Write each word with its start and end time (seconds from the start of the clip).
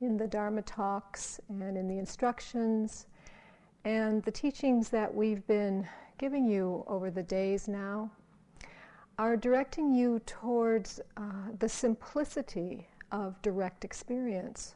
in 0.00 0.16
the 0.16 0.26
Dharma 0.26 0.62
talks 0.62 1.40
and 1.48 1.76
in 1.76 1.88
the 1.88 1.98
instructions 1.98 3.06
and 3.84 4.22
the 4.22 4.30
teachings 4.30 4.88
that 4.88 5.14
we've 5.14 5.46
been 5.46 5.86
giving 6.16 6.46
you 6.46 6.84
over 6.86 7.10
the 7.10 7.22
days 7.22 7.68
now 7.68 8.10
are 9.18 9.36
directing 9.36 9.94
you 9.94 10.20
towards 10.26 11.00
uh, 11.16 11.22
the 11.58 11.68
simplicity 11.68 12.88
of 13.12 13.40
direct 13.42 13.84
experience. 13.84 14.74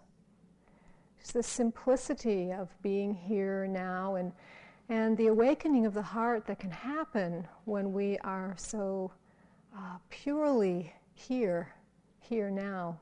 It's 1.21 1.33
the 1.33 1.43
simplicity 1.43 2.53
of 2.53 2.69
being 2.83 3.15
here 3.15 3.67
now 3.67 4.15
and, 4.15 4.33
and 4.89 5.17
the 5.17 5.27
awakening 5.29 5.87
of 5.87 5.95
the 5.95 6.03
heart 6.03 6.47
that 6.47 6.61
can 6.61 6.71
happen 6.71 7.49
when 7.65 7.93
we 7.93 8.19
are 8.19 8.55
so 8.57 9.11
uh, 9.77 9.99
purely 10.11 10.93
here, 11.15 11.75
here 12.21 12.51
now. 12.51 13.01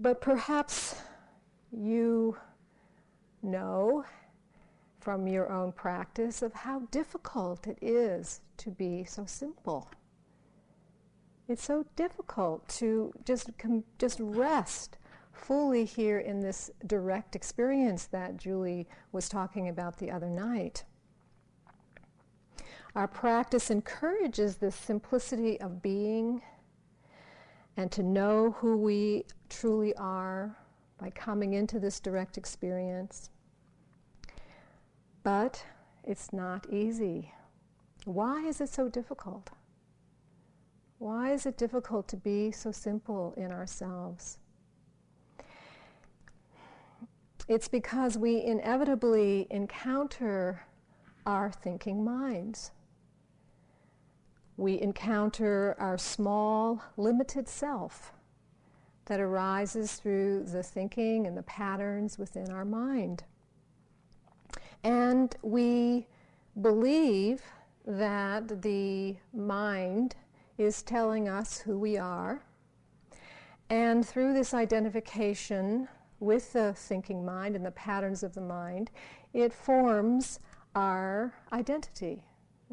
But 0.00 0.22
perhaps 0.22 0.96
you 1.70 2.38
know 3.42 4.06
from 4.98 5.26
your 5.26 5.52
own 5.52 5.72
practice 5.72 6.40
of 6.40 6.54
how 6.54 6.80
difficult 6.90 7.66
it 7.66 7.78
is 7.82 8.40
to 8.56 8.70
be 8.70 9.04
so 9.04 9.26
simple. 9.26 9.90
It's 11.48 11.64
so 11.64 11.84
difficult 11.96 12.66
to 12.80 13.12
just 13.26 13.50
com- 13.58 13.84
just 13.98 14.18
rest 14.20 14.96
fully 15.32 15.84
here 15.84 16.18
in 16.18 16.40
this 16.40 16.70
direct 16.86 17.36
experience 17.36 18.06
that 18.06 18.38
Julie 18.38 18.86
was 19.12 19.28
talking 19.28 19.68
about 19.68 19.98
the 19.98 20.10
other 20.10 20.30
night. 20.30 20.84
Our 22.94 23.08
practice 23.08 23.70
encourages 23.70 24.56
this 24.56 24.74
simplicity 24.74 25.60
of 25.60 25.82
being 25.82 26.42
and 27.76 27.90
to 27.92 28.02
know 28.02 28.52
who 28.58 28.76
we 28.76 29.24
truly 29.48 29.94
are 29.96 30.56
by 30.98 31.10
coming 31.10 31.54
into 31.54 31.78
this 31.78 32.00
direct 32.00 32.36
experience. 32.36 33.30
But 35.22 35.64
it's 36.04 36.32
not 36.32 36.68
easy. 36.70 37.32
Why 38.04 38.46
is 38.46 38.60
it 38.60 38.68
so 38.68 38.88
difficult? 38.88 39.50
Why 40.98 41.32
is 41.32 41.46
it 41.46 41.56
difficult 41.56 42.08
to 42.08 42.16
be 42.16 42.50
so 42.50 42.72
simple 42.72 43.34
in 43.36 43.52
ourselves? 43.52 44.38
It's 47.48 47.68
because 47.68 48.18
we 48.18 48.42
inevitably 48.44 49.46
encounter 49.50 50.66
our 51.26 51.50
thinking 51.50 52.04
minds. 52.04 52.70
We 54.60 54.78
encounter 54.78 55.74
our 55.78 55.96
small, 55.96 56.82
limited 56.98 57.48
self 57.48 58.12
that 59.06 59.18
arises 59.18 59.94
through 59.94 60.44
the 60.44 60.62
thinking 60.62 61.26
and 61.26 61.34
the 61.34 61.44
patterns 61.44 62.18
within 62.18 62.50
our 62.50 62.66
mind. 62.66 63.24
And 64.84 65.34
we 65.40 66.08
believe 66.60 67.40
that 67.86 68.60
the 68.60 69.16
mind 69.32 70.14
is 70.58 70.82
telling 70.82 71.26
us 71.26 71.60
who 71.60 71.78
we 71.78 71.96
are. 71.96 72.42
And 73.70 74.06
through 74.06 74.34
this 74.34 74.52
identification 74.52 75.88
with 76.18 76.52
the 76.52 76.74
thinking 76.74 77.24
mind 77.24 77.56
and 77.56 77.64
the 77.64 77.70
patterns 77.70 78.22
of 78.22 78.34
the 78.34 78.42
mind, 78.42 78.90
it 79.32 79.54
forms 79.54 80.38
our 80.74 81.32
identity, 81.50 82.22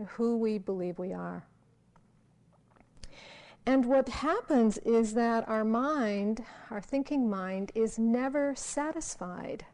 who 0.06 0.36
we 0.36 0.58
believe 0.58 1.00
we 1.00 1.14
are. 1.14 1.48
And 3.68 3.86
what 3.86 4.08
happens 4.08 4.78
is 4.78 5.14
that 5.16 5.50
our 5.50 5.66
mind, 5.66 6.42
our 6.72 6.80
thinking 6.80 7.30
mind, 7.30 7.74
is 7.76 8.00
never 8.00 8.56
satisfied 8.56 9.66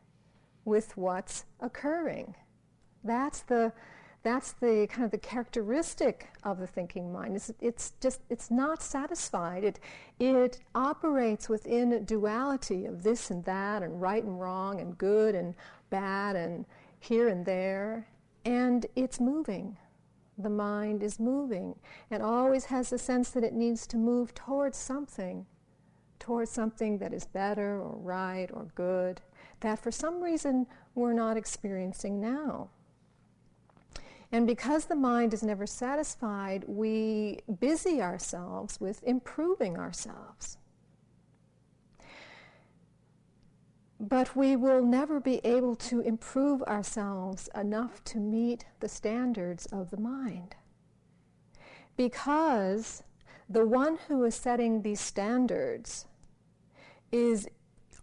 with 0.66 0.98
what's 0.98 1.46
occurring. 1.60 2.34
That's 3.04 3.42
the 3.42 3.72
that's 4.24 4.54
the 4.54 4.88
kind 4.90 5.06
of 5.06 5.12
the 5.12 5.20
characteristic 5.20 6.30
of 6.44 6.58
the 6.58 6.66
thinking 6.66 7.14
mind. 7.14 7.36
It's, 7.36 7.52
it's 7.62 7.94
just 8.02 8.22
it's 8.32 8.50
not 8.50 8.82
satisfied. 8.82 9.64
It 9.64 9.80
it 10.20 10.60
operates 10.74 11.48
within 11.48 12.04
duality 12.04 12.86
of 12.86 13.04
this 13.04 13.30
and 13.30 13.46
that 13.46 13.84
and 13.84 14.02
right 14.02 14.24
and 14.24 14.42
wrong 14.42 14.82
and 14.82 14.98
good 14.98 15.36
and 15.36 15.54
bad 15.92 16.36
and 16.36 16.66
here 17.00 17.28
and 17.28 17.46
there, 17.46 18.08
and 18.44 18.88
it's 18.96 19.20
moving. 19.20 19.78
The 20.38 20.50
mind 20.50 21.04
is 21.04 21.20
moving 21.20 21.76
and 22.10 22.24
always 22.24 22.66
has 22.66 22.90
the 22.90 22.98
sense 22.98 23.30
that 23.32 23.44
it 23.44 23.54
needs 23.54 23.86
to 23.88 23.98
move 23.98 24.34
towards 24.34 24.78
something 24.78 25.46
towards 26.24 26.50
something 26.50 27.00
that 27.00 27.14
is 27.14 27.26
better 27.26 27.82
or 27.82 27.98
right 27.98 28.50
or 28.54 28.66
good 28.76 29.20
that 29.60 29.78
for 29.78 29.92
some 29.92 30.24
reason 30.24 30.66
we're 30.96 31.14
not 31.14 31.36
experiencing 31.36 32.22
now. 32.22 32.70
And 34.32 34.48
because 34.48 34.86
the 34.86 34.96
mind 34.96 35.34
is 35.34 35.44
never 35.44 35.68
satisfied, 35.68 36.64
we 36.66 37.40
busy 37.60 38.02
ourselves 38.02 38.80
with 38.80 39.04
improving 39.04 39.78
ourselves. 39.78 40.58
But 44.04 44.36
we 44.36 44.58
will 44.58 44.84
never 44.84 45.22
be 45.22 45.40
able 45.46 45.78
to 45.78 46.02
improve 46.02 46.62
ourselves 46.64 47.48
enough 47.56 48.04
to 48.04 48.20
meet 48.20 48.66
the 48.82 48.90
standards 48.90 49.66
of 49.68 49.92
the 49.92 49.98
mind. 49.98 50.58
Because 51.96 53.04
the 53.50 53.66
one 53.66 53.98
who 54.10 54.26
is 54.26 54.36
setting 54.36 54.82
these 54.82 55.00
standards 55.00 56.06
is 57.14 57.48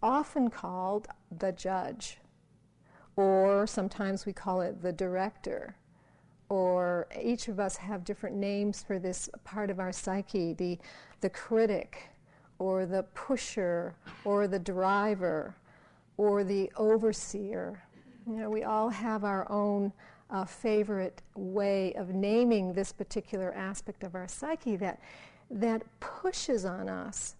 often 0.01 0.49
called 0.49 1.07
the 1.37 1.51
judge, 1.51 2.17
or 3.15 3.67
sometimes 3.67 4.25
we 4.25 4.33
call 4.33 4.61
it 4.61 4.81
the 4.81 4.91
director, 4.91 5.75
or 6.49 7.07
each 7.21 7.47
of 7.47 7.59
us 7.59 7.77
have 7.77 8.03
different 8.03 8.35
names 8.35 8.81
for 8.81 8.97
this 8.97 9.29
part 9.43 9.69
of 9.69 9.79
our 9.79 9.91
psyche 9.91 10.53
the, 10.53 10.79
the 11.19 11.29
critic, 11.29 12.09
or 12.57 12.87
the 12.87 13.03
pusher, 13.13 13.93
or 14.25 14.47
the 14.47 14.57
driver, 14.57 15.55
or 16.17 16.43
the 16.43 16.71
overseer. 16.77 17.81
You 18.27 18.37
know, 18.37 18.49
we 18.49 18.63
all 18.63 18.89
have 18.89 19.23
our 19.23 19.49
own 19.51 19.91
uh, 20.29 20.45
favorite 20.45 21.21
way 21.35 21.93
of 21.93 22.09
naming 22.09 22.73
this 22.73 22.91
particular 22.91 23.53
aspect 23.53 24.03
of 24.03 24.15
our 24.15 24.27
psyche 24.27 24.75
that, 24.77 24.99
that 25.49 25.83
pushes 25.99 26.63
on 26.65 26.87
us 26.87 27.35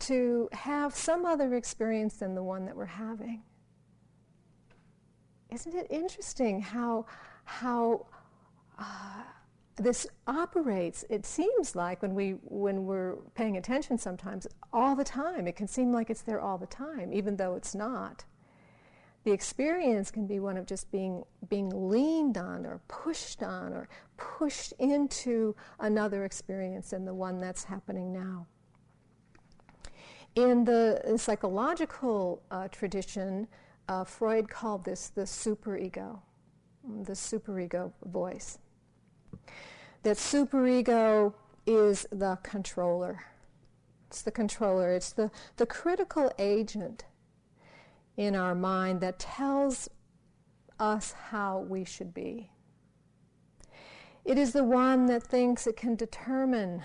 to 0.00 0.48
have 0.52 0.94
some 0.94 1.24
other 1.24 1.54
experience 1.54 2.16
than 2.16 2.34
the 2.34 2.42
one 2.42 2.66
that 2.66 2.76
we're 2.76 2.84
having. 2.84 3.42
Isn't 5.50 5.74
it 5.74 5.86
interesting 5.88 6.60
how, 6.60 7.06
how 7.44 8.06
uh, 8.78 9.22
this 9.76 10.06
operates? 10.26 11.04
It 11.08 11.26
seems 11.26 11.74
like 11.74 12.02
when, 12.02 12.14
we, 12.14 12.32
when 12.44 12.84
we're 12.84 13.16
paying 13.34 13.56
attention 13.56 13.98
sometimes, 13.98 14.46
all 14.72 14.94
the 14.94 15.04
time. 15.04 15.46
It 15.46 15.56
can 15.56 15.66
seem 15.66 15.92
like 15.92 16.10
it's 16.10 16.22
there 16.22 16.40
all 16.40 16.58
the 16.58 16.66
time, 16.66 17.12
even 17.12 17.36
though 17.36 17.54
it's 17.54 17.74
not. 17.74 18.24
The 19.24 19.32
experience 19.32 20.10
can 20.10 20.26
be 20.26 20.38
one 20.38 20.58
of 20.58 20.66
just 20.66 20.90
being, 20.92 21.24
being 21.48 21.88
leaned 21.90 22.36
on 22.36 22.66
or 22.66 22.80
pushed 22.88 23.42
on 23.42 23.72
or 23.72 23.88
pushed 24.18 24.72
into 24.78 25.56
another 25.80 26.24
experience 26.24 26.90
than 26.90 27.06
the 27.06 27.14
one 27.14 27.40
that's 27.40 27.64
happening 27.64 28.12
now. 28.12 28.46
In 30.34 30.64
the 30.64 31.14
psychological 31.16 32.42
uh, 32.50 32.68
tradition, 32.68 33.48
uh, 33.88 34.04
Freud 34.04 34.48
called 34.48 34.84
this 34.84 35.08
the 35.08 35.22
superego, 35.22 36.18
the 37.04 37.12
superego 37.12 37.92
voice. 38.04 38.58
That 40.04 40.16
superego 40.16 41.34
is 41.66 42.06
the 42.12 42.38
controller. 42.42 43.24
It's 44.08 44.22
the 44.22 44.30
controller. 44.30 44.92
It's 44.92 45.12
the, 45.12 45.30
the 45.56 45.66
critical 45.66 46.30
agent 46.38 47.04
in 48.16 48.36
our 48.36 48.54
mind 48.54 49.00
that 49.00 49.18
tells 49.18 49.88
us 50.78 51.12
how 51.30 51.60
we 51.60 51.84
should 51.84 52.14
be. 52.14 52.50
It 54.24 54.38
is 54.38 54.52
the 54.52 54.64
one 54.64 55.06
that 55.06 55.22
thinks 55.22 55.66
it 55.66 55.76
can 55.76 55.96
determine 55.96 56.84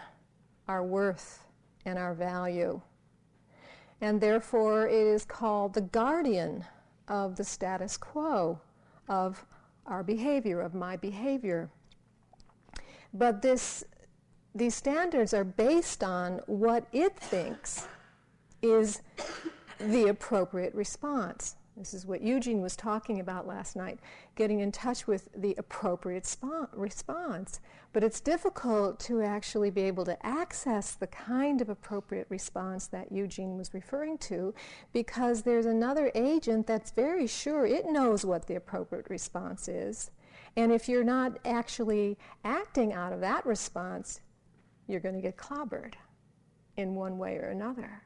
our 0.67 0.83
worth 0.83 1.45
and 1.85 1.99
our 1.99 2.13
value 2.13 2.81
and 4.01 4.21
therefore 4.21 4.88
it 4.88 4.94
is 4.94 5.25
called 5.25 5.73
the 5.73 5.81
guardian 5.81 6.65
of 7.07 7.35
the 7.35 7.44
status 7.44 7.97
quo 7.97 8.59
of 9.07 9.45
our 9.85 10.03
behavior, 10.03 10.61
of 10.61 10.73
my 10.73 10.95
behavior. 10.95 11.69
But 13.13 13.41
this, 13.41 13.83
these 14.53 14.75
standards 14.75 15.33
are 15.33 15.44
based 15.44 16.03
on 16.03 16.41
what 16.45 16.88
it 16.91 17.17
thinks 17.17 17.88
is 18.61 19.01
the 19.79 20.07
appropriate 20.07 20.75
response. 20.75 21.56
This 21.79 21.94
is 21.94 22.06
what 22.06 22.21
Eugene 22.21 22.61
was 22.61 22.75
talking 22.75 23.21
about 23.21 23.47
last 23.47 23.77
night, 23.77 24.00
getting 24.35 24.59
in 24.59 24.69
touch 24.69 25.07
with 25.07 25.29
the 25.33 25.56
appropriate 25.57 26.25
spo- 26.25 26.67
response. 26.73 27.61
But 27.94 28.03
it's 28.03 28.19
difficult 28.19 29.00
to 29.01 29.21
actually 29.21 29.69
be 29.69 29.83
able 29.83 30.03
to 30.03 30.25
access 30.25 30.94
the 30.94 31.07
kind 31.07 31.61
of 31.61 31.69
appropriate 31.69 32.27
response 32.27 32.88
that 32.88 33.13
Eugene 33.13 33.57
was 33.57 33.73
referring 33.73 34.17
to 34.19 34.53
because 34.91 35.44
there's 35.44 35.65
another 35.65 36.11
agent 36.13 36.67
that's 36.67 36.91
very 36.91 37.25
sure 37.25 37.65
it 37.65 37.85
knows 37.85 38.25
what 38.25 38.47
the 38.47 38.56
appropriate 38.56 39.09
response 39.09 39.69
is. 39.69 40.11
And 40.55 40.71
if 40.71 40.89
you're 40.89 41.03
not 41.03 41.37
actually 41.45 42.17
acting 42.43 42.93
out 42.93 43.13
of 43.13 43.21
that 43.21 43.45
response, 43.45 44.21
you're 44.87 44.99
going 44.99 45.15
to 45.15 45.21
get 45.21 45.37
clobbered 45.37 45.93
in 46.77 46.95
one 46.95 47.17
way 47.17 47.37
or 47.37 47.49
another. 47.49 48.03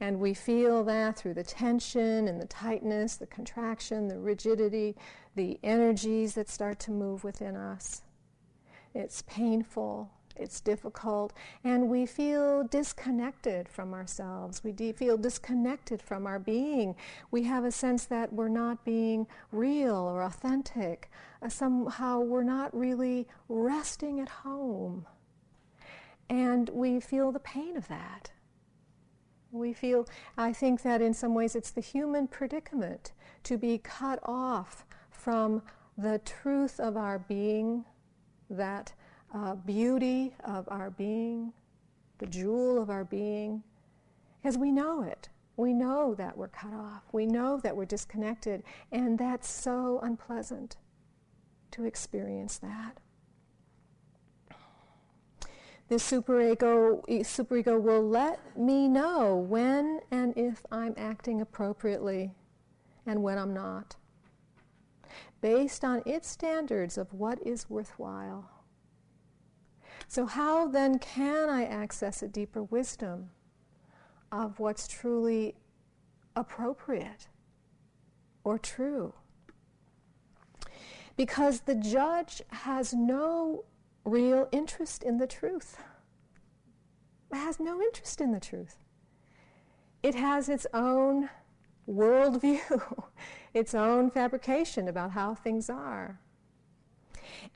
And 0.00 0.20
we 0.20 0.34
feel 0.34 0.84
that 0.84 1.16
through 1.16 1.34
the 1.34 1.42
tension 1.42 2.28
and 2.28 2.40
the 2.40 2.46
tightness, 2.46 3.16
the 3.16 3.26
contraction, 3.26 4.06
the 4.06 4.18
rigidity, 4.18 4.96
the 5.34 5.58
energies 5.62 6.34
that 6.34 6.48
start 6.48 6.78
to 6.80 6.92
move 6.92 7.24
within 7.24 7.56
us. 7.56 8.02
It's 8.94 9.22
painful, 9.22 10.10
it's 10.36 10.60
difficult, 10.60 11.32
and 11.64 11.88
we 11.88 12.06
feel 12.06 12.64
disconnected 12.64 13.68
from 13.68 13.92
ourselves. 13.92 14.62
We 14.62 14.72
de- 14.72 14.92
feel 14.92 15.16
disconnected 15.16 16.00
from 16.00 16.26
our 16.26 16.38
being. 16.38 16.94
We 17.30 17.42
have 17.44 17.64
a 17.64 17.72
sense 17.72 18.04
that 18.06 18.32
we're 18.32 18.48
not 18.48 18.84
being 18.84 19.26
real 19.50 19.96
or 19.96 20.22
authentic. 20.22 21.10
Uh, 21.40 21.48
somehow 21.48 22.20
we're 22.20 22.42
not 22.42 22.76
really 22.76 23.26
resting 23.48 24.20
at 24.20 24.28
home. 24.28 25.06
And 26.28 26.68
we 26.70 27.00
feel 27.00 27.32
the 27.32 27.38
pain 27.40 27.76
of 27.76 27.88
that. 27.88 28.30
We 29.50 29.72
feel, 29.72 30.06
I 30.36 30.52
think 30.52 30.82
that 30.82 31.00
in 31.00 31.14
some 31.14 31.34
ways 31.34 31.54
it's 31.54 31.70
the 31.70 31.80
human 31.80 32.26
predicament 32.26 33.12
to 33.44 33.56
be 33.56 33.78
cut 33.78 34.18
off 34.24 34.84
from 35.10 35.62
the 35.96 36.18
truth 36.18 36.78
of 36.80 36.96
our 36.96 37.18
being, 37.20 37.84
that 38.50 38.92
uh, 39.34 39.54
beauty 39.54 40.34
of 40.44 40.68
our 40.70 40.90
being, 40.90 41.52
the 42.18 42.26
jewel 42.26 42.80
of 42.80 42.90
our 42.90 43.04
being, 43.04 43.62
because 44.42 44.58
we 44.58 44.70
know 44.70 45.02
it. 45.02 45.28
We 45.56 45.72
know 45.72 46.14
that 46.14 46.36
we're 46.36 46.48
cut 46.48 46.72
off. 46.72 47.02
We 47.12 47.26
know 47.26 47.58
that 47.58 47.76
we're 47.76 47.84
disconnected, 47.84 48.62
and 48.92 49.18
that's 49.18 49.50
so 49.50 49.98
unpleasant 50.02 50.76
to 51.72 51.84
experience 51.84 52.58
that. 52.58 52.98
The 55.88 55.96
superego, 55.96 57.02
superego 57.22 57.80
will 57.80 58.06
let 58.06 58.58
me 58.58 58.88
know 58.88 59.36
when 59.36 60.00
and 60.10 60.36
if 60.36 60.64
I'm 60.70 60.94
acting 60.98 61.40
appropriately 61.40 62.32
and 63.06 63.22
when 63.22 63.38
I'm 63.38 63.54
not, 63.54 63.96
based 65.40 65.84
on 65.84 66.02
its 66.04 66.28
standards 66.28 66.98
of 66.98 67.14
what 67.14 67.38
is 67.46 67.70
worthwhile. 67.70 68.50
So, 70.08 70.26
how 70.26 70.68
then 70.68 70.98
can 70.98 71.48
I 71.48 71.64
access 71.64 72.22
a 72.22 72.28
deeper 72.28 72.62
wisdom 72.62 73.30
of 74.30 74.60
what's 74.60 74.86
truly 74.88 75.54
appropriate 76.36 77.28
or 78.44 78.58
true? 78.58 79.14
Because 81.18 81.62
the 81.62 81.74
judge 81.74 82.40
has 82.48 82.94
no 82.94 83.64
real 84.04 84.48
interest 84.52 85.02
in 85.02 85.18
the 85.18 85.26
truth. 85.26 85.76
It 87.32 87.36
has 87.36 87.58
no 87.58 87.82
interest 87.82 88.20
in 88.20 88.30
the 88.30 88.38
truth. 88.38 88.76
It 90.00 90.14
has 90.14 90.48
its 90.48 90.64
own 90.72 91.28
worldview, 91.90 93.04
its 93.52 93.74
own 93.74 94.12
fabrication 94.12 94.86
about 94.86 95.10
how 95.10 95.34
things 95.34 95.68
are. 95.68 96.20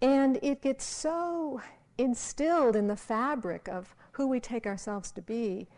And 0.00 0.40
it 0.42 0.60
gets 0.60 0.84
so 0.84 1.62
instilled 1.96 2.74
in 2.74 2.88
the 2.88 2.96
fabric 2.96 3.68
of 3.68 3.94
who 4.10 4.26
we 4.26 4.40
take 4.40 4.66
ourselves 4.66 5.12
to 5.12 5.22
be 5.22 5.68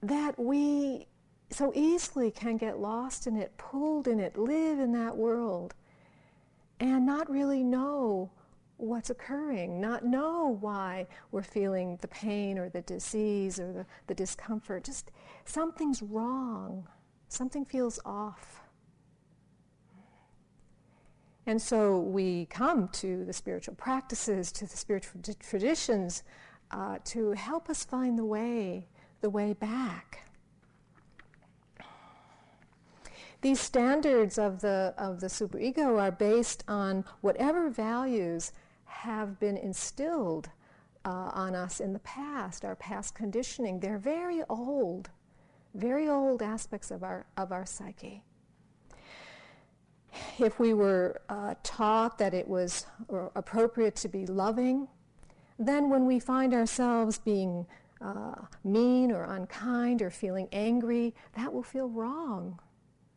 that 0.00 0.38
we 0.38 1.08
so 1.50 1.72
easily 1.74 2.30
can 2.30 2.56
get 2.56 2.78
lost 2.78 3.26
in 3.26 3.36
it, 3.36 3.58
pulled 3.58 4.06
in 4.06 4.20
it, 4.20 4.38
live 4.38 4.78
in 4.78 4.92
that 4.92 5.16
world, 5.16 5.74
and 6.80 7.06
not 7.06 7.30
really 7.30 7.62
know 7.62 8.30
what's 8.78 9.10
occurring, 9.10 9.80
not 9.80 10.04
know 10.04 10.58
why 10.60 11.06
we're 11.30 11.42
feeling 11.42 11.98
the 12.02 12.08
pain 12.08 12.58
or 12.58 12.68
the 12.68 12.82
disease 12.82 13.58
or 13.58 13.72
the, 13.72 13.86
the 14.06 14.14
discomfort. 14.14 14.84
Just 14.84 15.10
something's 15.44 16.02
wrong, 16.02 16.86
something 17.28 17.64
feels 17.64 17.98
off. 18.04 18.60
And 21.46 21.62
so 21.62 22.00
we 22.00 22.46
come 22.46 22.88
to 22.88 23.24
the 23.24 23.32
spiritual 23.32 23.76
practices, 23.76 24.50
to 24.52 24.66
the 24.66 24.76
spiritual 24.76 25.22
traditions, 25.38 26.24
uh, 26.72 26.98
to 27.04 27.32
help 27.32 27.70
us 27.70 27.84
find 27.84 28.18
the 28.18 28.24
way, 28.24 28.88
the 29.20 29.30
way 29.30 29.52
back. 29.52 30.28
These 33.46 33.60
standards 33.60 34.38
of 34.38 34.60
the, 34.60 34.92
of 34.98 35.20
the 35.20 35.28
superego 35.28 36.02
are 36.02 36.10
based 36.10 36.64
on 36.66 37.04
whatever 37.20 37.70
values 37.70 38.50
have 38.86 39.38
been 39.38 39.56
instilled 39.56 40.48
uh, 41.04 41.30
on 41.32 41.54
us 41.54 41.78
in 41.78 41.92
the 41.92 42.00
past, 42.00 42.64
our 42.64 42.74
past 42.74 43.14
conditioning. 43.14 43.78
They're 43.78 43.98
very 43.98 44.42
old, 44.48 45.10
very 45.74 46.08
old 46.08 46.42
aspects 46.42 46.90
of 46.90 47.04
our, 47.04 47.26
of 47.36 47.52
our 47.52 47.64
psyche. 47.64 48.24
If 50.40 50.58
we 50.58 50.74
were 50.74 51.20
uh, 51.28 51.54
taught 51.62 52.18
that 52.18 52.34
it 52.34 52.48
was 52.48 52.86
appropriate 53.36 53.94
to 53.94 54.08
be 54.08 54.26
loving, 54.26 54.88
then 55.56 55.88
when 55.88 56.04
we 56.04 56.18
find 56.18 56.52
ourselves 56.52 57.20
being 57.20 57.64
uh, 58.00 58.34
mean 58.64 59.12
or 59.12 59.22
unkind 59.22 60.02
or 60.02 60.10
feeling 60.10 60.48
angry, 60.50 61.14
that 61.36 61.52
will 61.52 61.62
feel 61.62 61.88
wrong. 61.88 62.58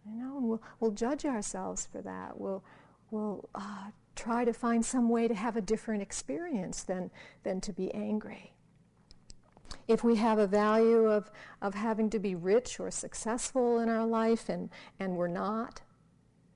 You 0.10 0.24
know, 0.24 0.38
and 0.38 0.48
we'll, 0.48 0.62
we'll 0.80 0.92
judge 0.92 1.26
ourselves 1.26 1.88
for 1.92 2.02
that. 2.02 2.40
We'll, 2.40 2.64
we'll 3.12 3.48
uh, 3.54 3.92
try 4.16 4.44
to 4.44 4.54
find 4.54 4.84
some 4.84 5.10
way 5.10 5.28
to 5.28 5.36
have 5.36 5.56
a 5.56 5.62
different 5.62 6.02
experience 6.02 6.84
than, 6.84 7.12
than 7.44 7.62
to 7.62 7.72
be 7.72 7.94
angry. 7.94 8.54
If 9.88 10.04
we 10.04 10.16
have 10.16 10.40
a 10.40 10.48
value 10.48 11.06
of, 11.06 11.32
of 11.62 11.74
having 11.76 12.10
to 12.12 12.20
be 12.20 12.36
rich 12.36 12.80
or 12.80 12.92
successful 12.92 13.80
in 13.80 13.90
our 13.90 14.06
life 14.06 14.50
and, 14.50 14.70
and 15.00 15.16
we're 15.16 15.28
not, 15.28 15.82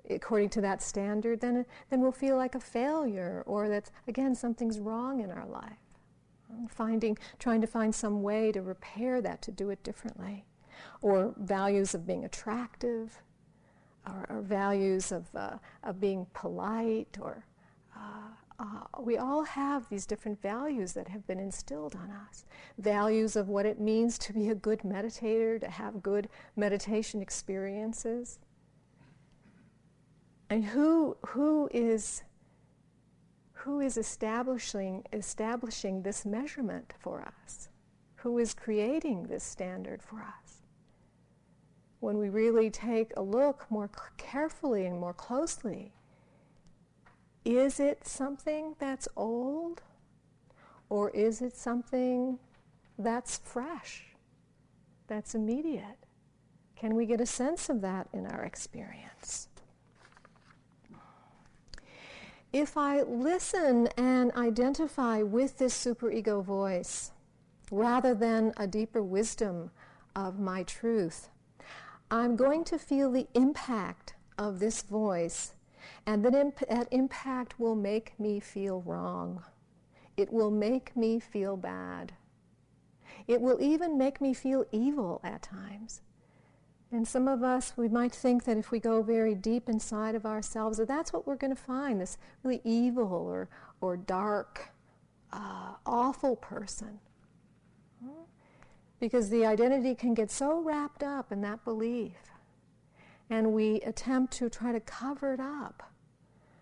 according 0.10 0.50
to 0.50 0.62
that 0.62 0.82
standard, 0.82 1.42
then, 1.42 1.66
then 1.90 2.02
we'll 2.02 2.12
feel 2.12 2.36
like 2.38 2.56
a 2.56 2.60
failure 2.60 3.44
or 3.46 3.70
that, 3.70 3.90
again, 4.08 4.36
something's 4.36 4.80
wrong 4.80 5.20
in 5.20 5.32
our 5.32 5.48
life. 5.48 5.78
Finding, 6.70 7.18
trying 7.40 7.62
to 7.62 7.68
find 7.68 7.94
some 7.94 8.22
way 8.22 8.52
to 8.52 8.62
repair 8.62 9.22
that, 9.22 9.42
to 9.44 9.52
do 9.52 9.70
it 9.70 9.84
differently. 9.84 10.46
Or 11.02 11.34
values 11.38 11.96
of 11.96 12.06
being 12.06 12.26
attractive, 12.26 13.22
or, 14.08 14.26
or 14.30 14.42
values 14.42 15.12
of, 15.12 15.28
uh, 15.36 15.58
of 15.84 16.00
being 16.00 16.26
polite 16.34 17.18
or 17.22 17.46
uh, 18.60 18.84
we 19.00 19.18
all 19.18 19.44
have 19.44 19.90
these 19.90 20.06
different 20.06 20.42
values 20.42 20.94
that 20.94 21.08
have 21.08 21.26
been 21.28 21.40
instilled 21.40 21.96
on 21.96 22.12
us. 22.12 22.46
Values 22.78 23.36
of 23.36 23.50
what 23.50 23.66
it 23.66 23.80
means 23.80 24.18
to 24.18 24.34
be 24.34 24.50
a 24.50 24.56
good 24.56 24.80
meditator, 24.80 25.60
to 25.60 25.70
have 25.70 26.04
good 26.04 26.30
meditation 26.56 27.22
experiences. 27.22 28.40
And 30.50 30.64
who, 30.64 31.18
who 31.28 31.70
is 31.74 32.24
who 33.54 33.80
is 33.80 33.96
establishing, 33.96 35.06
establishing 35.14 36.02
this 36.02 36.26
measurement 36.26 36.94
for 37.00 37.22
us? 37.46 37.70
Who 38.18 38.38
is 38.38 38.54
creating 38.54 39.28
this 39.28 39.42
standard 39.42 40.04
for 40.04 40.18
us? 40.18 40.63
When 42.04 42.18
we 42.18 42.28
really 42.28 42.70
take 42.70 43.14
a 43.16 43.22
look 43.22 43.66
more 43.70 43.90
carefully 44.18 44.86
and 44.86 45.00
more 45.00 45.14
closely 45.14 45.94
is 47.46 47.80
it 47.80 48.06
something 48.06 48.76
that's 48.78 49.08
old? 49.16 49.84
Or 50.90 51.12
is 51.12 51.42
it 51.42 51.56
something 51.56 52.40
that's 53.00 53.38
fresh, 53.38 54.04
that's 55.08 55.34
immediate? 55.34 55.98
Can 56.76 56.94
we 56.94 57.06
get 57.06 57.22
a 57.22 57.26
sense 57.26 57.70
of 57.70 57.80
that 57.80 58.10
in 58.12 58.28
our 58.28 58.44
experience? 58.44 59.48
If 62.52 62.76
I 62.76 63.04
listen 63.04 63.88
and 63.96 64.34
identify 64.34 65.22
with 65.22 65.58
this 65.58 65.74
superego 65.74 66.44
voice, 66.44 67.12
rather 67.72 68.14
than 68.14 68.52
a 68.58 68.68
deeper 68.68 69.02
wisdom 69.02 69.72
of 70.18 70.38
my 70.38 70.64
truth, 70.64 71.30
I'm 72.14 72.36
going 72.36 72.64
to 72.66 72.78
feel 72.78 73.12
the 73.12 73.26
impact 73.34 74.14
of 74.38 74.60
this 74.60 74.84
voice 74.84 75.56
and 76.06 76.24
that, 76.24 76.36
imp- 76.36 76.70
that 76.70 76.88
impact 76.92 77.60
will 77.60 77.74
make 77.74 78.14
me 78.20 78.40
feel 78.40 78.84
wrong. 78.86 79.44
It 80.16 80.32
will 80.32 80.52
make 80.52 80.96
me 80.96 81.20
feel 81.20 81.58
bad. 81.58 82.14
It 83.28 83.42
will 83.42 83.60
even 83.60 83.98
make 83.98 84.22
me 84.22 84.36
feel 84.36 84.64
evil 84.72 85.22
at 85.24 85.42
times. 85.42 86.02
And 86.92 87.08
some 87.08 87.28
of 87.28 87.42
us, 87.42 87.74
we 87.76 87.90
might 87.90 88.14
think 88.14 88.44
that 88.44 88.58
if 88.58 88.70
we 88.70 88.80
go 88.80 89.02
very 89.02 89.34
deep 89.34 89.68
inside 89.68 90.14
of 90.14 90.24
ourselves, 90.24 90.78
that 90.78 90.88
that's 90.88 91.12
what 91.12 91.26
we're 91.26 91.36
going 91.36 91.56
to 91.56 91.60
find 91.60 92.00
this 92.00 92.20
really 92.44 92.62
evil 92.64 93.12
or, 93.12 93.50
or 93.82 93.98
dark, 93.98 94.70
uh, 95.32 95.74
awful 95.84 96.36
person. 96.36 97.00
Because 99.04 99.30
the 99.30 99.46
identity 99.46 99.96
can 99.96 100.14
get 100.14 100.32
so 100.32 100.62
wrapped 100.62 101.04
up 101.04 101.34
in 101.34 101.42
that 101.42 101.66
belief. 101.66 102.16
And 103.30 103.52
we 103.52 103.82
attempt 103.82 104.32
to 104.36 104.50
try 104.50 104.72
to 104.72 104.80
cover 104.80 105.34
it 105.34 105.42
up 105.42 105.92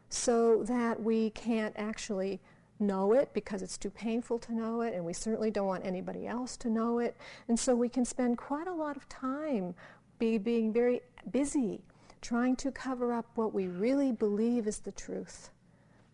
so 0.09 0.63
that 0.63 0.99
we 0.99 1.29
can't 1.29 1.75
actually 1.77 2.41
know 2.79 3.13
it 3.13 3.31
because 3.35 3.61
it's 3.61 3.77
too 3.77 3.91
painful 3.91 4.39
to 4.39 4.55
know 4.55 4.81
it, 4.81 4.95
and 4.95 5.05
we 5.05 5.13
certainly 5.13 5.51
don't 5.51 5.67
want 5.67 5.85
anybody 5.85 6.25
else 6.25 6.57
to 6.57 6.67
know 6.67 6.97
it. 6.97 7.15
And 7.47 7.59
so 7.59 7.75
we 7.75 7.87
can 7.87 8.05
spend 8.05 8.39
quite 8.39 8.65
a 8.65 8.73
lot 8.73 8.97
of 8.97 9.07
time 9.07 9.75
be 10.17 10.39
being 10.39 10.73
very 10.73 11.01
busy 11.29 11.83
trying 12.23 12.55
to 12.55 12.71
cover 12.71 13.13
up 13.13 13.27
what 13.35 13.53
we 13.53 13.67
really 13.67 14.11
believe 14.11 14.65
is 14.65 14.79
the 14.79 14.91
truth 14.91 15.51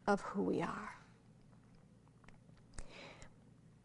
of 0.08 0.20
who 0.20 0.44
we 0.44 0.62
are. 0.62 0.94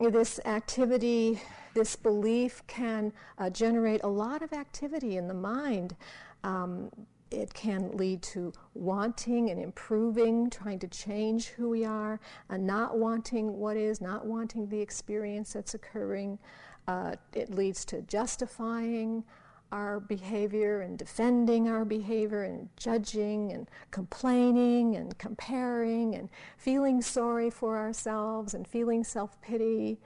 This 0.00 0.40
activity, 0.44 1.40
this 1.74 1.96
belief 1.96 2.62
can 2.66 3.12
uh, 3.38 3.50
generate 3.50 4.02
a 4.04 4.08
lot 4.08 4.42
of 4.42 4.52
activity 4.52 5.16
in 5.16 5.28
the 5.28 5.34
mind. 5.34 5.96
Um, 6.44 6.90
it 7.30 7.54
can 7.54 7.96
lead 7.96 8.22
to 8.22 8.52
wanting 8.74 9.50
and 9.50 9.60
improving, 9.60 10.50
trying 10.50 10.78
to 10.80 10.88
change 10.88 11.48
who 11.48 11.70
we 11.70 11.84
are, 11.84 12.20
and 12.50 12.66
not 12.66 12.98
wanting 12.98 13.56
what 13.58 13.76
is, 13.76 14.00
not 14.00 14.26
wanting 14.26 14.68
the 14.68 14.80
experience 14.80 15.54
that's 15.54 15.74
occurring. 15.74 16.38
Uh, 16.86 17.14
it 17.32 17.50
leads 17.50 17.84
to 17.86 18.02
justifying, 18.02 19.24
our 19.72 20.00
behavior 20.00 20.82
and 20.82 20.98
defending 20.98 21.66
our 21.66 21.84
behavior 21.84 22.44
and 22.44 22.68
judging 22.76 23.50
and 23.52 23.68
complaining 23.90 24.96
and 24.96 25.16
comparing 25.18 26.14
and 26.14 26.28
feeling 26.58 27.00
sorry 27.00 27.48
for 27.48 27.78
ourselves 27.78 28.52
and 28.52 28.68
feeling 28.68 29.02
self 29.02 29.40
pity. 29.40 29.98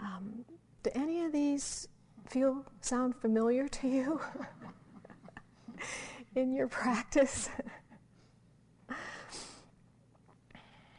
Um, 0.00 0.44
do 0.82 0.90
any 0.94 1.24
of 1.24 1.32
these 1.32 1.88
feel 2.28 2.64
sound 2.80 3.14
familiar 3.14 3.68
to 3.68 3.88
you 3.88 4.20
in 6.34 6.52
your 6.52 6.66
practice? 6.66 7.48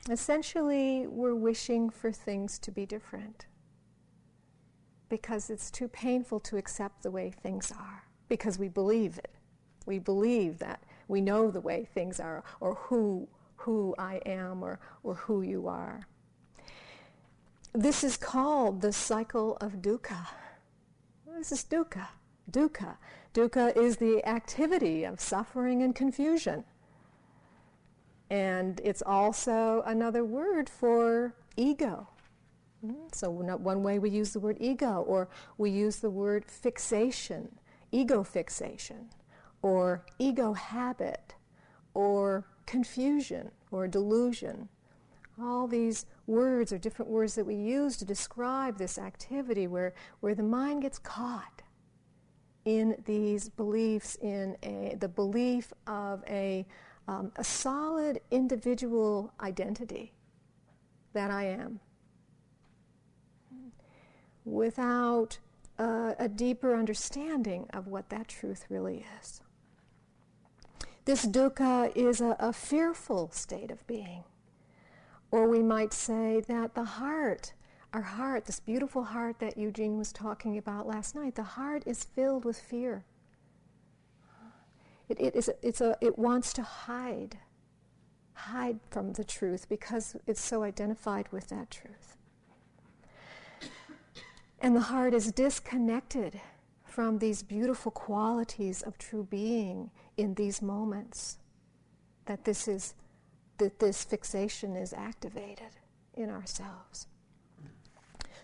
Essentially, 0.09 1.07
we're 1.07 1.35
wishing 1.35 1.89
for 1.89 2.11
things 2.11 2.59
to 2.59 2.71
be 2.71 2.85
different 2.85 3.45
because 5.09 5.49
it's 5.49 5.69
too 5.69 5.87
painful 5.87 6.39
to 6.41 6.57
accept 6.57 7.03
the 7.03 7.11
way 7.11 7.29
things 7.29 7.71
are, 7.71 8.03
because 8.27 8.57
we 8.57 8.67
believe 8.67 9.17
it. 9.17 9.31
We 9.85 9.99
believe 9.99 10.59
that 10.59 10.83
we 11.07 11.21
know 11.21 11.51
the 11.51 11.61
way 11.61 11.87
things 11.93 12.19
are, 12.19 12.43
or 12.59 12.75
who, 12.75 13.27
who 13.57 13.93
I 13.97 14.21
am, 14.25 14.63
or, 14.63 14.79
or 15.03 15.15
who 15.15 15.41
you 15.41 15.67
are. 15.67 16.07
This 17.73 18.03
is 18.03 18.17
called 18.17 18.81
the 18.81 18.93
cycle 18.93 19.57
of 19.59 19.81
dukkha. 19.81 20.27
This 21.35 21.51
is 21.51 21.63
dukkha. 21.63 22.07
Dukkha. 22.51 22.97
Dukkha 23.33 23.75
is 23.75 23.97
the 23.97 24.23
activity 24.27 25.03
of 25.03 25.19
suffering 25.19 25.81
and 25.81 25.95
confusion. 25.95 26.65
And 28.29 28.79
it's 28.83 29.01
also 29.01 29.81
another 29.87 30.23
word 30.23 30.69
for 30.69 31.33
ego. 31.57 32.07
Hmm? 32.85 33.07
So 33.11 33.31
one 33.31 33.81
way 33.81 33.97
we 33.97 34.11
use 34.11 34.33
the 34.33 34.39
word 34.39 34.57
ego, 34.59 35.03
or 35.07 35.29
we 35.57 35.71
use 35.71 35.95
the 35.95 36.11
word 36.11 36.45
fixation, 36.45 37.57
ego 37.91 38.23
fixation, 38.23 39.09
or 39.63 40.05
ego 40.19 40.53
habit, 40.53 41.33
or 41.95 42.45
confusion, 42.67 43.49
or 43.71 43.87
delusion. 43.87 44.69
All 45.41 45.67
these 45.67 46.05
words 46.27 46.71
or 46.71 46.77
different 46.77 47.09
words 47.09 47.35
that 47.35 47.45
we 47.45 47.55
use 47.55 47.97
to 47.97 48.05
describe 48.05 48.77
this 48.77 48.97
activity 48.97 49.67
where, 49.67 49.93
where 50.19 50.35
the 50.35 50.43
mind 50.43 50.83
gets 50.83 50.99
caught 50.99 51.63
in 52.65 52.95
these 53.05 53.49
beliefs, 53.49 54.15
in 54.21 54.55
a, 54.63 54.95
the 54.99 55.07
belief 55.07 55.73
of 55.87 56.23
a, 56.27 56.65
um, 57.07 57.31
a 57.35 57.43
solid 57.43 58.21
individual 58.31 59.33
identity 59.41 60.13
that 61.13 61.29
I 61.29 61.45
am 61.45 61.79
without 64.45 65.39
uh, 65.79 66.13
a 66.19 66.29
deeper 66.29 66.75
understanding 66.75 67.67
of 67.73 67.87
what 67.87 68.09
that 68.09 68.27
truth 68.27 68.65
really 68.69 69.05
is. 69.19 69.41
This 71.05 71.25
dukkha 71.25 71.91
is 71.95 72.21
a, 72.21 72.35
a 72.39 72.53
fearful 72.53 73.29
state 73.31 73.71
of 73.71 73.85
being. 73.87 74.23
Or 75.33 75.47
we 75.47 75.63
might 75.63 75.93
say 75.93 76.41
that 76.47 76.75
the 76.75 76.83
heart, 76.83 77.53
our 77.91 78.03
heart, 78.03 78.45
this 78.45 78.59
beautiful 78.59 79.03
heart 79.03 79.39
that 79.39 79.57
Eugene 79.57 79.97
was 79.97 80.13
talking 80.13 80.59
about 80.59 80.85
last 80.85 81.15
night, 81.15 81.33
the 81.33 81.41
heart 81.41 81.81
is 81.87 82.03
filled 82.03 82.45
with 82.45 82.59
fear. 82.59 83.03
It, 85.09 85.19
it, 85.19 85.35
is, 85.35 85.49
it's 85.63 85.81
a, 85.81 85.97
it 86.01 86.19
wants 86.19 86.53
to 86.53 86.61
hide, 86.61 87.39
hide 88.33 88.79
from 88.91 89.13
the 89.13 89.23
truth 89.23 89.67
because 89.67 90.15
it's 90.27 90.39
so 90.39 90.61
identified 90.61 91.27
with 91.31 91.47
that 91.47 91.71
truth. 91.71 92.15
And 94.59 94.75
the 94.75 94.81
heart 94.81 95.15
is 95.15 95.31
disconnected 95.31 96.39
from 96.85 97.17
these 97.17 97.41
beautiful 97.41 97.91
qualities 97.91 98.83
of 98.83 98.99
true 98.99 99.25
being 99.31 99.89
in 100.15 100.35
these 100.35 100.61
moments 100.61 101.39
that 102.25 102.45
this 102.45 102.67
is 102.67 102.93
that 103.57 103.79
this 103.79 104.03
fixation 104.03 104.75
is 104.75 104.93
activated 104.93 105.77
in 106.13 106.29
ourselves. 106.29 107.07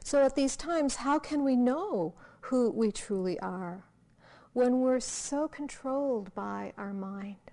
So 0.03 0.23
at 0.23 0.35
these 0.35 0.55
times, 0.55 0.95
how 0.95 1.19
can 1.19 1.43
we 1.43 1.55
know 1.55 2.15
who 2.41 2.71
we 2.71 2.91
truly 2.91 3.39
are 3.39 3.85
when 4.53 4.79
we're 4.79 4.99
so 4.99 5.47
controlled 5.47 6.33
by 6.33 6.73
our 6.77 6.93
mind? 6.93 7.51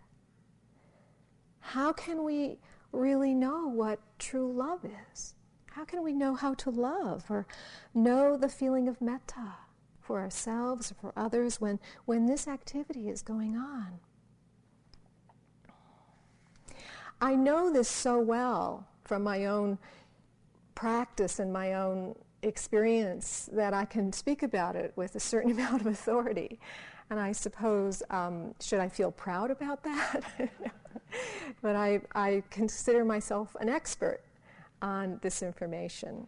How 1.61 1.93
can 1.93 2.25
we 2.25 2.59
really 2.93 3.35
know 3.35 3.69
what 3.69 4.01
true 4.19 4.51
love 4.51 4.87
is? 5.13 5.35
How 5.73 5.85
can 5.85 6.03
we 6.03 6.15
know 6.15 6.35
how 6.35 6.55
to 6.55 6.71
love 6.71 7.25
or 7.29 7.47
know 7.93 8.37
the 8.37 8.49
feeling 8.49 8.89
of 8.89 9.03
metta 9.03 9.55
for 10.01 10.21
ourselves 10.21 10.91
or 10.91 10.95
for 10.95 11.13
others 11.17 11.61
when, 11.61 11.79
when 12.07 12.27
this 12.27 12.49
activity 12.49 13.09
is 13.09 13.21
going 13.21 13.57
on? 13.57 13.99
I 17.21 17.35
know 17.35 17.73
this 17.73 17.89
so 17.89 18.19
well 18.19 18.87
from 19.05 19.23
my 19.23 19.47
own 19.47 19.79
practice 20.75 21.39
and 21.39 21.53
my 21.53 21.75
own 21.75 22.15
experience 22.43 23.49
that 23.53 23.73
I 23.73 23.85
can 23.85 24.13
speak 24.13 24.43
about 24.43 24.77
it 24.77 24.93
with 24.97 25.15
a 25.15 25.21
certain 25.21 25.51
amount 25.59 25.81
of 25.81 25.87
authority. 25.87 26.59
And 27.09 27.21
I 27.21 27.33
suppose, 27.33 28.03
um, 28.11 28.55
should 28.61 28.81
I 28.81 28.89
feel 28.89 29.13
proud 29.13 29.51
about 29.51 29.83
that? 29.85 30.23
but 31.63 31.77
I, 31.77 32.01
I 32.15 32.43
consider 32.51 33.05
myself 33.05 33.57
an 33.61 33.69
expert 33.69 34.21
on 34.83 35.19
this 35.23 35.43
information. 35.43 36.27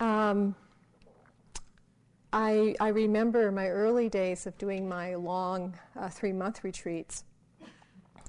Um, 0.00 0.56
I, 2.32 2.74
I, 2.80 2.88
remember 2.88 3.52
my 3.52 3.68
early 3.68 4.08
days 4.08 4.46
of 4.46 4.58
doing 4.58 4.88
my 4.88 5.14
long 5.14 5.78
uh, 5.96 6.08
three 6.08 6.32
month 6.32 6.64
retreats 6.64 7.22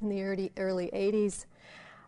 in 0.01 0.09
the 0.09 0.21
early, 0.21 0.51
early 0.57 0.89
80s. 0.93 1.45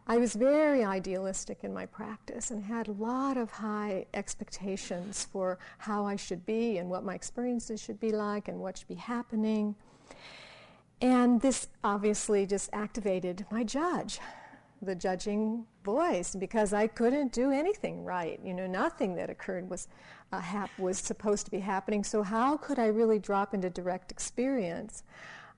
I 0.10 0.18
was 0.18 0.36
very 0.36 0.84
idealistic 0.84 1.64
in 1.64 1.74
my 1.74 1.86
practice 1.86 2.50
and 2.52 2.64
had 2.64 2.88
a 2.88 2.94
lot 2.94 3.36
of 3.36 3.52
high 3.52 4.06
expectations 4.14 5.28
for 5.32 5.60
how 5.80 6.06
I 6.06 6.16
should 6.16 6.46
be 6.46 6.78
and 6.78 6.90
what 6.90 7.04
my 7.04 7.14
experiences 7.14 7.82
should 7.82 8.00
be 8.00 8.12
like 8.12 8.48
and 8.48 8.60
what 8.60 8.78
should 8.78 8.88
be 8.88 8.96
happening. 8.96 9.76
And 11.02 11.42
this 11.42 11.68
obviously 11.84 12.46
just 12.46 12.70
activated 12.72 13.46
my 13.52 13.64
judge 13.64 14.20
the 14.82 14.96
judging 14.96 15.66
voice 15.84 16.36
because 16.36 16.74
I 16.74 16.88
couldn't 16.88 17.32
do 17.32 17.52
anything 17.52 18.04
right. 18.04 18.40
You 18.44 18.54
know, 18.54 18.68
nothing 18.68 19.16
that 19.16 19.30
occurred 19.30 19.70
was 19.70 19.88
uh, 20.32 20.40
hap- 20.40 20.78
was 20.78 20.98
supposed 21.00 21.46
to 21.46 21.52
be 21.52 21.60
happening. 21.60 22.04
So 22.04 22.24
how 22.24 22.58
could 22.58 22.80
I 22.80 22.88
really 22.88 23.20
drop 23.20 23.54
into 23.54 23.70
direct 23.70 24.12
experience 24.12 25.04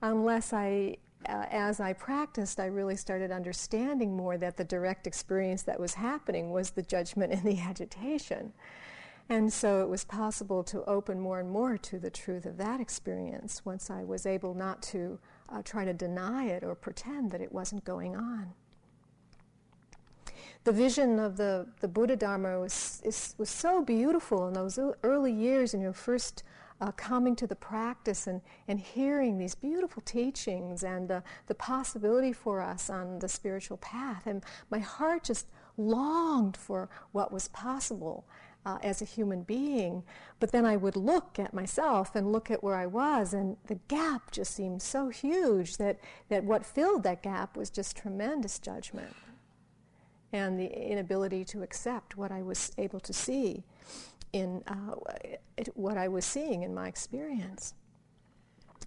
unless 0.02 0.52
I, 0.52 0.96
uh, 1.28 1.46
as 1.50 1.80
I 1.80 1.92
practiced, 1.92 2.60
I 2.60 2.66
really 2.66 2.96
started 2.96 3.30
understanding 3.30 4.16
more 4.16 4.38
that 4.38 4.56
the 4.56 4.64
direct 4.64 5.06
experience 5.06 5.62
that 5.62 5.78
was 5.78 5.94
happening 5.94 6.50
was 6.50 6.70
the 6.70 6.82
judgment 6.82 7.32
and 7.32 7.42
the 7.42 7.60
agitation. 7.68 8.52
And 9.28 9.52
so 9.52 9.82
it 9.82 9.88
was 9.88 10.04
possible 10.04 10.64
to 10.64 10.84
open 10.86 11.20
more 11.20 11.38
and 11.38 11.48
more 11.48 11.78
to 11.78 11.98
the 11.98 12.10
truth 12.10 12.46
of 12.46 12.56
that 12.56 12.80
experience 12.80 13.64
once 13.64 13.88
I 13.90 14.02
was 14.02 14.26
able 14.26 14.54
not 14.54 14.82
to 14.84 15.18
uh, 15.48 15.62
try 15.62 15.84
to 15.84 15.92
deny 15.92 16.46
it 16.46 16.64
or 16.64 16.74
pretend 16.74 17.30
that 17.30 17.40
it 17.40 17.52
wasn't 17.52 17.84
going 17.84 18.16
on 18.16 18.54
the 20.64 20.72
vision 20.72 21.18
of 21.18 21.36
the, 21.36 21.66
the 21.80 21.88
Buddha 21.88 22.16
Dharma 22.16 22.60
was, 22.60 23.00
is, 23.04 23.34
was 23.38 23.48
so 23.48 23.82
beautiful 23.82 24.46
in 24.48 24.54
those 24.54 24.78
early 25.02 25.32
years 25.32 25.72
in 25.72 25.80
your 25.80 25.92
first 25.92 26.42
uh, 26.80 26.92
coming 26.92 27.36
to 27.36 27.46
the 27.46 27.56
practice 27.56 28.26
and, 28.26 28.40
and 28.68 28.80
hearing 28.80 29.38
these 29.38 29.54
beautiful 29.54 30.02
teachings 30.02 30.82
and 30.82 31.10
uh, 31.10 31.20
the 31.46 31.54
possibility 31.54 32.32
for 32.32 32.60
us 32.60 32.88
on 32.88 33.18
the 33.18 33.28
spiritual 33.28 33.76
path. 33.78 34.26
And 34.26 34.42
my 34.70 34.78
heart 34.78 35.24
just 35.24 35.46
longed 35.76 36.56
for 36.56 36.88
what 37.12 37.32
was 37.32 37.48
possible 37.48 38.24
uh, 38.64 38.78
as 38.82 39.00
a 39.00 39.06
human 39.06 39.42
being. 39.42 40.02
But 40.38 40.52
then 40.52 40.64
I 40.64 40.76
would 40.76 40.96
look 40.96 41.38
at 41.38 41.54
myself 41.54 42.14
and 42.14 42.32
look 42.32 42.50
at 42.50 42.62
where 42.62 42.76
I 42.76 42.86
was, 42.86 43.32
and 43.32 43.56
the 43.66 43.78
gap 43.88 44.30
just 44.30 44.54
seemed 44.54 44.82
so 44.82 45.08
huge 45.08 45.76
that, 45.78 45.98
that 46.28 46.44
what 46.44 46.64
filled 46.64 47.02
that 47.04 47.22
gap 47.22 47.56
was 47.56 47.70
just 47.70 47.96
tremendous 47.96 48.58
judgment 48.58 49.14
and 50.32 50.58
the 50.58 50.90
inability 50.90 51.44
to 51.44 51.62
accept 51.62 52.16
what 52.16 52.30
I 52.30 52.42
was 52.42 52.72
able 52.78 53.00
to 53.00 53.12
see 53.12 53.64
in 54.32 54.62
uh, 54.66 54.94
it, 55.56 55.68
what 55.74 55.96
I 55.96 56.08
was 56.08 56.24
seeing 56.24 56.62
in 56.62 56.74
my 56.74 56.88
experience. 56.88 57.74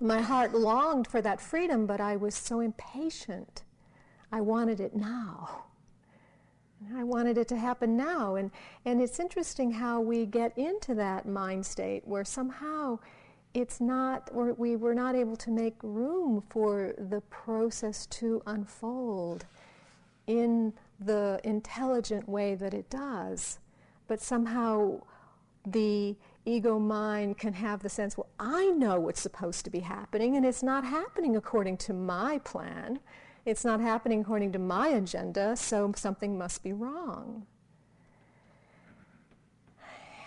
My 0.01 0.21
heart 0.21 0.53
longed 0.53 1.07
for 1.07 1.21
that 1.21 1.39
freedom, 1.39 1.85
but 1.85 2.01
I 2.01 2.15
was 2.15 2.35
so 2.35 2.59
impatient. 2.59 3.63
I 4.31 4.41
wanted 4.41 4.79
it 4.79 4.95
now. 4.95 5.65
I 6.95 7.03
wanted 7.03 7.37
it 7.37 7.47
to 7.49 7.57
happen 7.57 7.95
now. 7.95 8.35
And, 8.35 8.51
and 8.85 9.01
it's 9.01 9.19
interesting 9.19 9.71
how 9.71 10.01
we 10.01 10.25
get 10.25 10.57
into 10.57 10.95
that 10.95 11.27
mind 11.27 11.65
state 11.65 12.05
where 12.05 12.25
somehow 12.25 12.99
it's 13.53 13.79
not, 13.79 14.29
or 14.33 14.53
we 14.53 14.75
were 14.75 14.95
not 14.95 15.15
able 15.15 15.35
to 15.37 15.51
make 15.51 15.75
room 15.83 16.43
for 16.49 16.93
the 16.97 17.21
process 17.29 18.07
to 18.07 18.41
unfold 18.47 19.45
in 20.25 20.73
the 20.99 21.39
intelligent 21.43 22.27
way 22.27 22.55
that 22.55 22.73
it 22.73 22.89
does. 22.89 23.59
But 24.07 24.21
somehow 24.21 25.01
the 25.65 26.15
ego 26.45 26.77
mind 26.77 27.37
can 27.37 27.53
have 27.53 27.81
the 27.81 27.89
sense, 27.89 28.17
well, 28.17 28.29
I 28.39 28.71
know 28.71 28.99
what's 28.99 29.21
supposed 29.21 29.63
to 29.65 29.71
be 29.71 29.79
happening, 29.79 30.35
and 30.35 30.45
it's 30.45 30.63
not 30.63 30.83
happening 30.83 31.35
according 31.35 31.77
to 31.77 31.93
my 31.93 32.39
plan. 32.39 32.99
It's 33.45 33.65
not 33.65 33.79
happening 33.79 34.21
according 34.21 34.51
to 34.53 34.59
my 34.59 34.89
agenda, 34.89 35.55
so 35.55 35.91
something 35.95 36.37
must 36.37 36.63
be 36.63 36.73
wrong. 36.73 37.45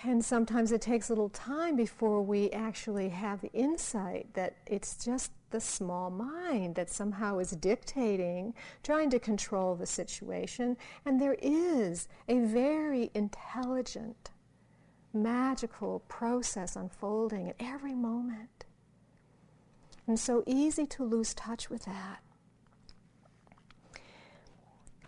And 0.03 0.25
sometimes 0.25 0.71
it 0.71 0.81
takes 0.81 1.09
a 1.09 1.13
little 1.13 1.31
time 1.31 1.75
before 1.75 2.23
we 2.23 2.51
actually 2.51 3.09
have 3.09 3.41
the 3.41 3.53
insight 3.53 4.33
that 4.35 4.55
it's 4.67 5.05
just 5.05 5.33
the 5.51 5.61
small 5.61 6.11
mind 6.11 6.77
that 6.77 6.91
somehow 6.91 7.39
is 7.39 7.51
dictating, 7.53 8.55
trying 8.83 9.11
to 9.11 9.19
control 9.19 9.75
the 9.75 9.87
situation. 9.87 10.77
And 11.05 11.21
there 11.21 11.37
is 11.41 12.07
a 12.29 12.39
very 12.39 13.11
intelligent, 13.15 14.31
magical 15.17 16.01
process 16.09 16.77
unfolding 16.77 17.49
at 17.49 17.57
every 17.59 17.95
moment. 17.95 18.65
And 20.07 20.19
so 20.19 20.45
easy 20.47 20.87
to 20.87 21.05
lose 21.05 21.35
touch 21.35 21.69
with 21.69 21.85
that. 21.85 22.21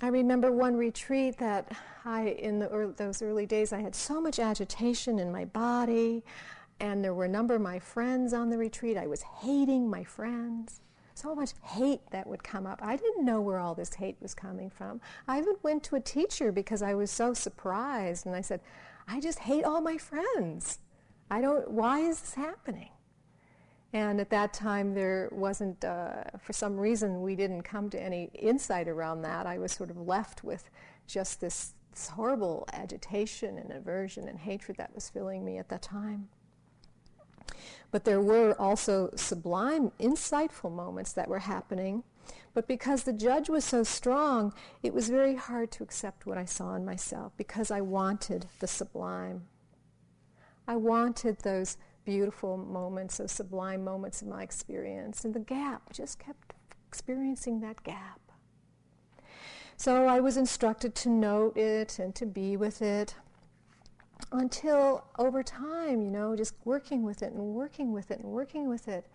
I 0.01 0.09
remember 0.09 0.53
one 0.53 0.77
retreat 0.77 1.39
that 1.39 1.73
I, 2.05 2.29
in 2.29 2.63
early, 2.63 2.95
those 2.97 3.21
early 3.21 3.47
days, 3.47 3.73
I 3.73 3.81
had 3.81 3.95
so 3.95 4.21
much 4.21 4.39
agitation 4.39 5.19
in 5.19 5.33
my 5.33 5.45
body, 5.45 6.25
and 6.79 7.05
there 7.05 7.15
were 7.15 7.25
a 7.25 7.29
number 7.29 7.57
of 7.57 7.61
my 7.61 7.81
friends 7.81 8.33
on 8.33 8.51
the 8.51 8.59
retreat. 8.59 8.97
I 8.97 9.09
was 9.09 9.23
hating 9.23 9.91
my 9.91 10.05
friends. 10.05 10.81
So 11.15 11.35
much 11.35 11.55
hate 11.63 12.01
that 12.13 12.29
would 12.29 12.45
come 12.45 12.65
up. 12.65 12.79
I 12.81 12.97
didn't 12.97 13.25
know 13.25 13.41
where 13.41 13.59
all 13.59 13.75
this 13.75 13.95
hate 13.95 14.17
was 14.21 14.35
coming 14.35 14.71
from. 14.71 15.01
I 15.27 15.39
even 15.39 15.57
went 15.65 15.83
to 15.85 15.97
a 15.97 16.01
teacher 16.01 16.53
because 16.53 16.81
I 16.81 16.95
was 16.95 17.11
so 17.11 17.35
surprised, 17.35 18.25
and 18.25 18.37
I 18.37 18.41
said, 18.41 18.61
I 19.09 19.21
just 19.21 19.39
hate 19.39 19.65
all 19.65 19.81
my 19.81 19.97
friends. 19.97 20.79
I 21.31 21.41
don't, 21.41 21.71
why 21.71 22.01
is 22.01 22.21
this 22.21 22.35
happening? 22.35 22.91
And 23.93 24.21
at 24.21 24.29
that 24.31 24.53
time, 24.53 24.93
there 24.93 25.31
wasn't, 25.33 25.83
uh, 25.83 26.25
for 26.39 26.53
some 26.53 26.77
reason, 26.77 27.23
we 27.23 27.35
didn't 27.35 27.63
come 27.63 27.89
to 27.91 28.03
any 28.03 28.31
insight 28.35 28.87
around 28.87 29.23
that. 29.23 29.47
I 29.47 29.59
was 29.59 29.73
sort 29.73 29.89
of 29.89 29.97
left 29.97 30.45
with 30.45 30.69
just 31.07 31.41
this, 31.41 31.73
this 31.93 32.09
horrible 32.09 32.69
agitation 32.75 33.57
and 33.57 33.73
aversion 33.73 34.29
and 34.29 34.39
hatred 34.39 34.77
that 34.77 34.95
was 34.95 35.09
filling 35.09 35.43
me 35.43 35.57
at 35.57 35.71
that 35.71 35.81
time. 35.81 36.29
But 37.91 38.05
there 38.05 38.21
were 38.21 38.55
also 38.59 39.11
sublime, 39.17 39.91
insightful 39.99 40.71
moments 40.71 41.15
that 41.15 41.29
were 41.29 41.39
happening. 41.39 42.03
But 42.55 42.67
because 42.67 43.05
the 43.05 43.13
judge 43.13 43.49
was 43.49 43.65
so 43.65 43.83
strong, 43.83 44.53
it 44.83 44.95
was 44.95 45.09
very 45.09 45.37
hard 45.37 45.71
to 45.73 45.83
accept 45.83 46.27
what 46.27 46.39
I 46.39 46.45
saw 46.45 46.75
in 46.75 46.85
myself 46.85 47.33
because 47.37 47.71
I 47.71 47.81
wanted 47.81 48.47
the 48.59 48.67
sublime. 48.67 49.47
I 50.67 50.77
wanted 50.77 51.39
those 51.39 51.77
beautiful 52.05 52.57
moments, 52.57 53.19
those 53.19 53.33
sublime 53.33 53.85
moments 53.85 54.23
of 54.23 54.29
my 54.29 54.43
experience. 54.43 55.25
And 55.25 55.35
the 55.35 55.41
gap, 55.41 55.93
just 55.93 56.19
kept 56.19 56.55
experiencing 56.87 57.61
that 57.61 57.83
gap. 57.83 58.21
So 59.77 60.07
I 60.07 60.19
was 60.19 60.37
instructed 60.37 60.95
to 60.97 61.09
note 61.09 61.57
it 61.57 61.99
and 61.99 62.15
to 62.17 62.27
be 62.27 62.57
with 62.57 62.83
it 62.83 63.15
until 64.33 65.05
over 65.19 65.43
time, 65.43 66.03
you 66.03 66.11
know, 66.11 66.35
just 66.35 66.55
working 66.65 67.03
with 67.03 67.23
it 67.23 67.33
and 67.33 67.55
working 67.55 67.93
with 67.93 68.11
it 68.11 68.19
and 68.19 68.29
working 68.29 68.69
with 68.69 68.89
it. 68.89 69.07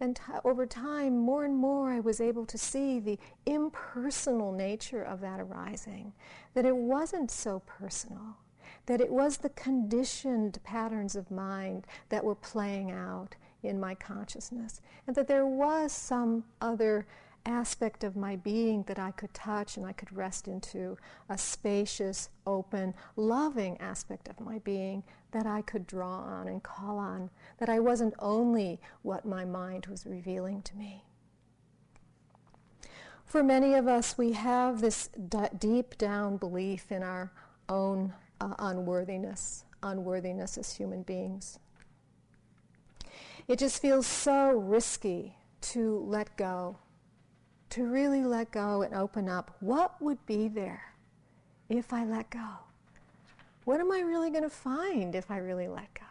And 0.00 0.20
over 0.44 0.66
time, 0.66 1.18
more 1.18 1.44
and 1.44 1.56
more, 1.56 1.90
I 1.90 2.00
was 2.00 2.20
able 2.20 2.44
to 2.46 2.58
see 2.58 2.98
the 2.98 3.18
impersonal 3.46 4.52
nature 4.52 5.02
of 5.02 5.20
that 5.22 5.40
arising, 5.40 6.12
that 6.54 6.66
it 6.66 6.76
wasn't 6.76 7.30
so 7.30 7.60
personal 7.60 8.36
that 8.86 9.00
it 9.00 9.10
was 9.10 9.38
the 9.38 9.50
conditioned 9.50 10.58
patterns 10.64 11.16
of 11.16 11.30
mind 11.30 11.86
that 12.08 12.24
were 12.24 12.34
playing 12.34 12.90
out 12.90 13.34
in 13.62 13.80
my 13.80 13.94
consciousness, 13.94 14.80
and 15.06 15.16
that 15.16 15.26
there 15.26 15.46
was 15.46 15.92
some 15.92 16.44
other 16.60 17.06
aspect 17.44 18.04
of 18.04 18.16
my 18.16 18.36
being 18.36 18.82
that 18.84 18.98
I 18.98 19.12
could 19.12 19.32
touch 19.32 19.76
and 19.76 19.86
I 19.86 19.92
could 19.92 20.14
rest 20.14 20.48
into, 20.48 20.96
a 21.28 21.38
spacious, 21.38 22.28
open, 22.46 22.94
loving 23.16 23.76
aspect 23.80 24.28
of 24.28 24.40
my 24.40 24.58
being 24.60 25.02
that 25.36 25.46
I 25.46 25.60
could 25.60 25.86
draw 25.86 26.20
on 26.20 26.48
and 26.48 26.62
call 26.62 26.96
on, 26.96 27.28
that 27.58 27.68
I 27.68 27.78
wasn't 27.78 28.14
only 28.18 28.80
what 29.02 29.26
my 29.26 29.44
mind 29.44 29.84
was 29.84 30.06
revealing 30.06 30.62
to 30.62 30.74
me. 30.74 31.04
For 33.26 33.42
many 33.42 33.74
of 33.74 33.86
us, 33.86 34.16
we 34.16 34.32
have 34.32 34.80
this 34.80 35.08
d- 35.08 35.38
deep 35.58 35.98
down 35.98 36.38
belief 36.38 36.90
in 36.90 37.02
our 37.02 37.32
own 37.68 38.14
uh, 38.40 38.54
unworthiness, 38.58 39.64
unworthiness 39.82 40.56
as 40.56 40.74
human 40.74 41.02
beings. 41.02 41.58
It 43.46 43.58
just 43.58 43.82
feels 43.82 44.06
so 44.06 44.52
risky 44.52 45.36
to 45.72 45.98
let 46.08 46.34
go, 46.38 46.78
to 47.70 47.84
really 47.84 48.24
let 48.24 48.52
go 48.52 48.80
and 48.80 48.94
open 48.94 49.28
up. 49.28 49.54
What 49.60 50.00
would 50.00 50.24
be 50.24 50.48
there 50.48 50.94
if 51.68 51.92
I 51.92 52.06
let 52.06 52.30
go? 52.30 52.65
What 53.66 53.80
am 53.80 53.90
I 53.90 53.98
really 53.98 54.30
going 54.30 54.44
to 54.44 54.48
find 54.48 55.16
if 55.16 55.28
I 55.28 55.38
really 55.38 55.66
let 55.66 55.92
go? 55.92 56.06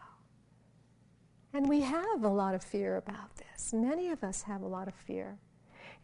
And 1.54 1.70
we 1.70 1.80
have 1.80 2.26
a 2.26 2.28
lot 2.28 2.54
of 2.54 2.62
fear 2.62 2.98
about 2.98 3.38
this. 3.38 3.72
Many 3.72 4.10
of 4.10 4.26
us 4.26 4.42
have 4.42 4.62
a 4.62 4.68
lot 4.68 4.90
of 4.90 4.94
fear 4.94 5.40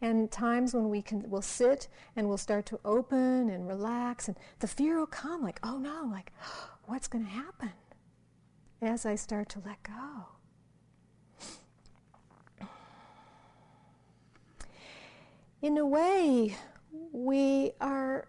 and 0.00 0.30
times 0.30 0.72
when 0.72 0.88
we 0.88 1.02
can 1.02 1.28
we'll 1.28 1.42
sit 1.42 1.88
and 2.16 2.26
we'll 2.26 2.38
start 2.38 2.64
to 2.64 2.80
open 2.86 3.50
and 3.50 3.68
relax 3.68 4.28
and 4.28 4.36
the 4.60 4.66
fear 4.66 4.98
will 4.98 5.06
come 5.06 5.42
like 5.42 5.60
oh 5.62 5.76
no 5.76 6.08
like 6.10 6.32
what's 6.86 7.06
going 7.06 7.24
to 7.24 7.30
happen 7.30 7.72
as 8.80 9.04
i 9.06 9.14
start 9.14 9.48
to 9.48 9.60
let 9.64 9.82
go 9.82 10.26
in 15.60 15.76
a 15.76 15.86
way 15.86 16.56
we 17.12 17.70
are 17.78 18.26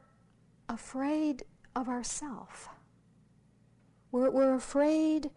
afraid 0.69 1.43
of 1.75 1.87
ourself 1.87 2.69
we're, 4.13 4.29
we're 4.29 4.55
afraid 4.55 5.31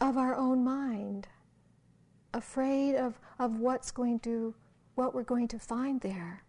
of 0.00 0.18
our 0.18 0.34
own 0.34 0.62
mind 0.62 1.28
afraid 2.34 2.96
of, 2.96 3.18
of 3.38 3.60
what's 3.60 3.90
going 3.90 4.18
to 4.20 4.54
what 4.94 5.14
we're 5.14 5.22
going 5.22 5.48
to 5.48 5.58
find 5.58 6.00
there. 6.02 6.42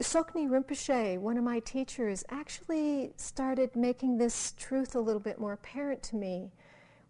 Tsoknyi 0.00 0.46
Rinpoche, 0.46 1.18
one 1.18 1.38
of 1.38 1.44
my 1.44 1.60
teachers, 1.60 2.22
actually 2.28 3.12
started 3.16 3.74
making 3.74 4.18
this 4.18 4.52
truth 4.58 4.94
a 4.94 5.00
little 5.00 5.20
bit 5.20 5.38
more 5.38 5.54
apparent 5.54 6.02
to 6.02 6.16
me 6.16 6.52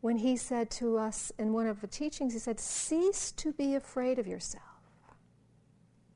when 0.03 0.19
he 0.19 0.37
said 0.37 0.71
to 0.71 0.97
us 0.97 1.33
in 1.37 1.53
one 1.53 1.67
of 1.67 1.81
the 1.81 1.89
teachings, 1.89 2.33
he 2.33 2.39
said, 2.39 2.61
Cease 2.61 3.33
to 3.33 3.53
be 3.53 3.75
afraid 3.75 4.21
of 4.21 4.27
yourself. 4.29 4.63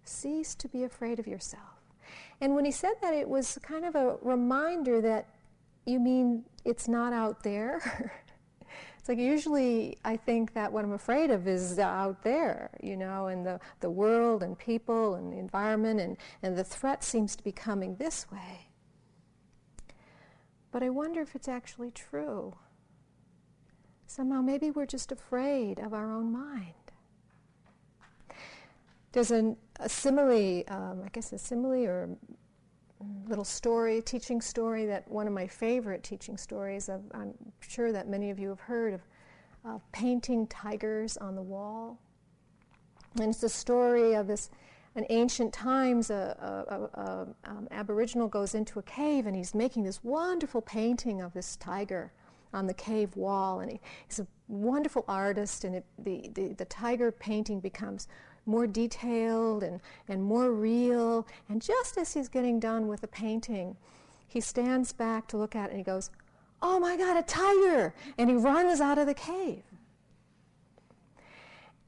Cease 0.05 0.55
to 0.55 0.69
be 0.69 0.85
afraid 0.85 1.19
of 1.19 1.27
yourself. 1.27 1.63
And 2.41 2.55
when 2.55 2.65
he 2.65 2.71
said 2.71 2.95
that, 3.03 3.15
it 3.15 3.29
was 3.29 3.59
kind 3.63 3.85
of 3.85 3.97
a 3.97 4.17
reminder 4.23 5.01
that 5.01 5.27
you 5.91 6.01
mean 6.01 6.45
it's 6.65 6.89
not 6.89 7.13
out 7.13 7.43
there. 7.43 8.13
It's 9.01 9.09
like 9.09 9.19
usually 9.19 9.97
I 10.05 10.19
think 10.19 10.53
that 10.53 10.71
what 10.71 10.85
I'm 10.85 10.93
afraid 10.93 11.31
of 11.31 11.49
is 11.49 11.79
out 11.79 12.23
there, 12.23 12.71
you 12.83 12.99
know, 12.99 13.29
and 13.29 13.47
the, 13.47 13.59
the 13.81 13.89
world 13.89 14.43
and 14.43 14.59
people 14.59 15.15
and 15.15 15.33
the 15.33 15.39
environment, 15.39 16.01
and, 16.01 16.19
and 16.43 16.55
the 16.55 16.65
threat 16.65 17.03
seems 17.03 17.35
to 17.37 17.43
be 17.43 17.51
coming 17.51 17.97
this 17.97 18.31
way. 18.31 18.69
But 20.71 20.83
I 20.83 20.91
wonder 20.91 21.23
if 21.23 21.35
it's 21.35 21.49
actually 21.49 21.91
true. 21.93 22.57
Somehow, 24.07 24.43
maybe 24.43 24.71
we're 24.71 24.85
just 24.85 25.11
afraid 25.11 25.79
of 25.79 25.95
our 25.95 26.13
own 26.13 26.31
mind. 26.31 26.75
There's 29.13 29.31
an, 29.31 29.57
a 29.81 29.89
simile, 29.89 30.65
um, 30.69 31.03
I 31.07 31.09
guess 31.11 31.33
a 31.33 31.39
simile 31.39 31.87
or 31.87 32.09
little 33.29 33.45
story, 33.45 34.03
teaching 34.03 34.41
story 34.41 34.87
that 34.87 35.09
one 35.11 35.27
of 35.27 35.33
my 35.33 35.47
favorite 35.47 36.03
teaching 36.03 36.37
stories. 36.37 36.89
Of, 36.89 37.03
I'm 37.13 37.35
sure 37.61 37.93
that 37.93 38.09
many 38.09 38.31
of 38.31 38.39
you 38.39 38.49
have 38.49 38.61
heard 38.61 38.95
of 38.95 39.01
uh, 39.65 39.79
painting 39.93 40.47
tigers 40.47 41.17
on 41.17 41.35
the 41.35 41.43
wall. 41.43 41.99
And 43.17 43.31
it's 43.31 43.41
the 43.41 43.49
story 43.49 44.15
of 44.15 44.27
this. 44.27 44.51
In 44.97 45.07
ancient 45.09 45.53
times, 45.53 46.11
a, 46.11 46.37
a, 46.67 47.01
a 47.01 47.27
um, 47.45 47.69
Aboriginal 47.71 48.27
goes 48.27 48.57
into 48.57 48.81
a 48.81 48.83
cave 48.83 49.27
and 49.27 49.37
he's 49.37 49.55
making 49.55 49.85
this 49.85 50.03
wonderful 50.03 50.61
painting 50.61 51.23
of 51.23 51.33
this 51.33 51.55
tiger 51.57 52.13
on 52.53 52.67
the 52.67 52.75
cave 52.75 53.15
wall. 53.17 53.61
And 53.61 53.71
he, 53.71 53.81
he's 54.09 54.19
a 54.19 54.27
wonderful 54.49 55.05
artist, 55.07 55.65
and 55.65 55.77
it, 55.77 55.85
the, 55.99 56.31
the, 56.35 56.55
the 56.55 56.65
tiger 56.65 57.13
painting 57.13 57.61
becomes 57.61 58.09
more 58.51 58.67
detailed 58.67 59.63
and, 59.63 59.81
and 60.09 60.23
more 60.23 60.51
real. 60.53 61.27
And 61.49 61.63
just 61.63 61.97
as 61.97 62.13
he's 62.15 62.29
getting 62.29 62.61
done 62.61 62.89
with 62.89 63.01
the 63.01 63.09
painting, 63.09 63.77
he 64.27 64.41
stands 64.41 64.93
back 64.93 65.27
to 65.29 65.37
look 65.37 65.57
at 65.57 65.69
it 65.69 65.71
and 65.71 65.79
he 65.79 65.85
goes, 65.85 66.11
Oh 66.63 66.79
my 66.79 66.97
God, 66.97 67.17
a 67.17 67.23
tiger! 67.23 67.95
And 68.19 68.29
he 68.29 68.37
runs 68.37 68.81
out 68.81 68.99
of 68.99 69.07
the 69.07 69.15
cave. 69.15 69.63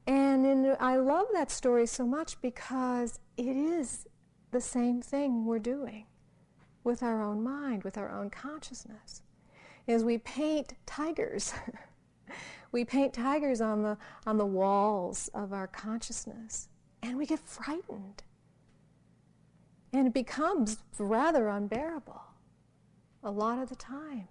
And 0.07 0.45
in, 0.45 0.75
I 0.79 0.97
love 0.97 1.27
that 1.33 1.51
story 1.51 1.85
so 1.85 2.05
much 2.05 2.41
because 2.41 3.19
it 3.37 3.55
is 3.55 4.07
the 4.51 4.61
same 4.61 5.01
thing 5.01 5.45
we're 5.45 5.59
doing 5.59 6.05
with 6.83 7.03
our 7.03 7.21
own 7.21 7.43
mind, 7.43 7.83
with 7.83 7.97
our 7.97 8.09
own 8.09 8.29
consciousness. 8.29 9.21
Is 9.87 10.03
we 10.03 10.17
paint 10.17 10.73
tigers 10.85 11.53
We 12.73 12.83
paint 12.83 13.13
tigers 13.13 13.61
on 13.61 13.83
the, 13.83 13.97
on 14.25 14.37
the 14.37 14.47
walls 14.47 15.29
of 15.33 15.53
our 15.53 15.67
consciousness, 15.67 16.69
and 17.03 17.17
we 17.17 17.27
get 17.27 17.39
frightened. 17.39 18.23
And 19.93 20.07
it 20.07 20.13
becomes 20.13 20.79
rather 20.97 21.49
unbearable 21.49 22.23
a 23.23 23.29
lot 23.29 23.59
of 23.59 23.69
the 23.69 23.75
time 23.75 24.27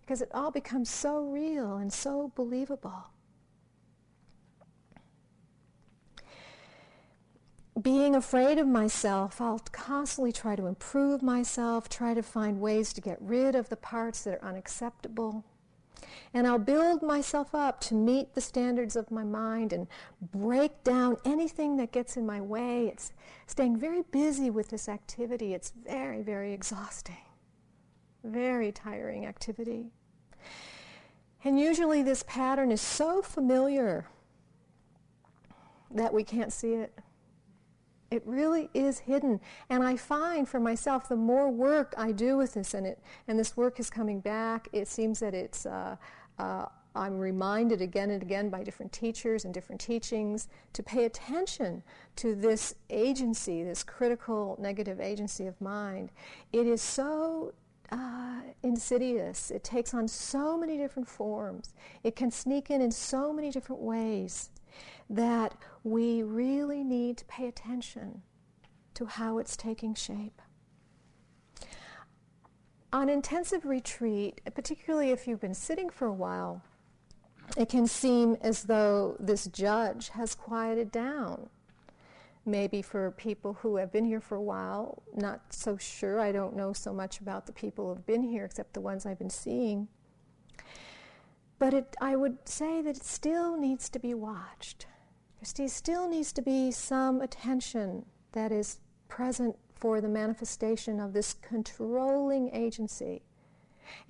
because 0.00 0.22
it 0.22 0.30
all 0.32 0.50
becomes 0.50 0.88
so 0.88 1.24
real 1.24 1.76
and 1.76 1.92
so 1.92 2.32
believable. 2.34 3.10
Being 7.80 8.14
afraid 8.14 8.56
of 8.56 8.66
myself, 8.66 9.42
I'll 9.42 9.60
constantly 9.72 10.32
try 10.32 10.56
to 10.56 10.66
improve 10.66 11.22
myself, 11.22 11.90
try 11.90 12.14
to 12.14 12.22
find 12.22 12.60
ways 12.60 12.94
to 12.94 13.02
get 13.02 13.18
rid 13.20 13.54
of 13.54 13.68
the 13.68 13.76
parts 13.76 14.24
that 14.24 14.38
are 14.40 14.48
unacceptable. 14.48 15.44
And 16.32 16.46
I'll 16.46 16.58
build 16.58 17.02
myself 17.02 17.54
up 17.54 17.80
to 17.82 17.94
meet 17.94 18.34
the 18.34 18.40
standards 18.40 18.96
of 18.96 19.10
my 19.10 19.24
mind 19.24 19.72
and 19.72 19.86
break 20.20 20.82
down 20.84 21.16
anything 21.24 21.76
that 21.76 21.92
gets 21.92 22.16
in 22.16 22.26
my 22.26 22.40
way. 22.40 22.88
It's 22.88 23.12
staying 23.46 23.76
very 23.76 24.02
busy 24.02 24.50
with 24.50 24.68
this 24.68 24.88
activity. 24.88 25.54
It's 25.54 25.70
very, 25.70 26.22
very 26.22 26.52
exhausting, 26.52 27.24
very 28.22 28.72
tiring 28.72 29.26
activity. 29.26 29.86
And 31.44 31.60
usually 31.60 32.02
this 32.02 32.24
pattern 32.26 32.72
is 32.72 32.80
so 32.80 33.20
familiar 33.20 34.06
that 35.90 36.12
we 36.12 36.24
can't 36.24 36.52
see 36.52 36.72
it. 36.72 36.98
It 38.10 38.22
really 38.26 38.70
is 38.74 39.00
hidden. 39.00 39.40
And 39.68 39.82
I 39.82 39.96
find 39.96 40.48
for 40.48 40.60
myself, 40.60 41.08
the 41.08 41.16
more 41.16 41.50
work 41.50 41.94
I 41.96 42.12
do 42.12 42.36
with 42.36 42.54
this, 42.54 42.74
and, 42.74 42.86
it, 42.86 42.98
and 43.28 43.38
this 43.38 43.56
work 43.56 43.80
is 43.80 43.90
coming 43.90 44.20
back, 44.20 44.68
it 44.72 44.88
seems 44.88 45.20
that 45.20 45.34
it's, 45.34 45.66
uh, 45.66 45.96
uh, 46.38 46.66
I'm 46.96 47.18
reminded 47.18 47.80
again 47.80 48.10
and 48.10 48.22
again 48.22 48.50
by 48.50 48.62
different 48.62 48.92
teachers 48.92 49.44
and 49.44 49.52
different 49.52 49.80
teachings 49.80 50.48
to 50.74 50.82
pay 50.82 51.06
attention 51.06 51.82
to 52.16 52.36
this 52.36 52.76
agency, 52.88 53.64
this 53.64 53.82
critical 53.82 54.56
negative 54.60 55.00
agency 55.00 55.46
of 55.46 55.60
mind. 55.60 56.12
It 56.52 56.66
is 56.66 56.80
so 56.80 57.52
uh, 57.90 58.42
insidious. 58.62 59.50
It 59.50 59.64
takes 59.64 59.92
on 59.92 60.06
so 60.06 60.56
many 60.56 60.76
different 60.76 61.08
forms. 61.08 61.74
It 62.04 62.14
can 62.14 62.30
sneak 62.30 62.70
in 62.70 62.80
in 62.80 62.92
so 62.92 63.32
many 63.32 63.50
different 63.50 63.82
ways 63.82 64.50
that 65.08 65.54
we 65.82 66.22
really 66.22 66.82
need 66.82 67.18
to 67.18 67.24
pay 67.26 67.46
attention 67.46 68.22
to 68.94 69.06
how 69.06 69.38
it's 69.38 69.56
taking 69.56 69.94
shape. 69.94 70.40
On 72.92 73.08
intensive 73.08 73.64
retreat, 73.64 74.40
particularly 74.54 75.10
if 75.10 75.26
you've 75.26 75.40
been 75.40 75.54
sitting 75.54 75.90
for 75.90 76.06
a 76.06 76.12
while, 76.12 76.62
it 77.56 77.68
can 77.68 77.86
seem 77.86 78.36
as 78.40 78.64
though 78.64 79.16
this 79.18 79.46
judge 79.46 80.10
has 80.10 80.34
quieted 80.34 80.90
down. 80.90 81.48
Maybe 82.46 82.82
for 82.82 83.10
people 83.10 83.54
who 83.54 83.76
have 83.76 83.90
been 83.90 84.04
here 84.04 84.20
for 84.20 84.36
a 84.36 84.42
while, 84.42 85.02
not 85.14 85.40
so 85.50 85.76
sure. 85.76 86.20
I 86.20 86.30
don't 86.30 86.56
know 86.56 86.72
so 86.72 86.92
much 86.92 87.20
about 87.20 87.46
the 87.46 87.52
people 87.52 87.86
who 87.86 87.94
have 87.94 88.06
been 88.06 88.22
here 88.22 88.44
except 88.44 88.74
the 88.74 88.80
ones 88.80 89.06
I've 89.06 89.18
been 89.18 89.30
seeing. 89.30 89.88
But 91.64 91.72
it, 91.72 91.96
I 91.98 92.14
would 92.14 92.46
say 92.46 92.82
that 92.82 92.98
it 92.98 93.04
still 93.06 93.56
needs 93.56 93.88
to 93.88 93.98
be 93.98 94.12
watched. 94.12 94.86
There 95.56 95.66
still 95.66 96.06
needs 96.10 96.30
to 96.34 96.42
be 96.42 96.70
some 96.70 97.22
attention 97.22 98.04
that 98.32 98.52
is 98.52 98.80
present 99.08 99.56
for 99.74 100.02
the 100.02 100.08
manifestation 100.08 101.00
of 101.00 101.14
this 101.14 101.32
controlling 101.32 102.54
agency. 102.54 103.22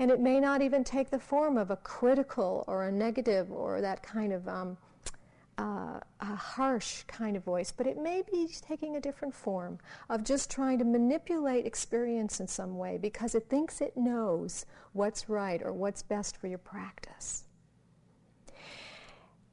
And 0.00 0.10
it 0.10 0.18
may 0.18 0.40
not 0.40 0.62
even 0.62 0.82
take 0.82 1.10
the 1.10 1.20
form 1.20 1.56
of 1.56 1.70
a 1.70 1.76
critical 1.76 2.64
or 2.66 2.88
a 2.88 2.90
negative 2.90 3.52
or 3.52 3.80
that 3.80 4.02
kind 4.02 4.32
of 4.32 4.48
um, 4.48 4.76
uh, 5.58 6.00
a 6.20 6.34
harsh 6.36 7.04
kind 7.04 7.36
of 7.36 7.44
voice, 7.44 7.72
but 7.72 7.86
it 7.86 7.98
may 7.98 8.22
be 8.30 8.48
taking 8.66 8.96
a 8.96 9.00
different 9.00 9.34
form 9.34 9.78
of 10.08 10.24
just 10.24 10.50
trying 10.50 10.78
to 10.78 10.84
manipulate 10.84 11.66
experience 11.66 12.40
in 12.40 12.48
some 12.48 12.76
way 12.76 12.98
because 12.98 13.34
it 13.34 13.48
thinks 13.48 13.80
it 13.80 13.96
knows 13.96 14.66
what's 14.92 15.28
right 15.28 15.62
or 15.62 15.72
what's 15.72 16.02
best 16.02 16.36
for 16.36 16.48
your 16.48 16.58
practice. 16.58 17.44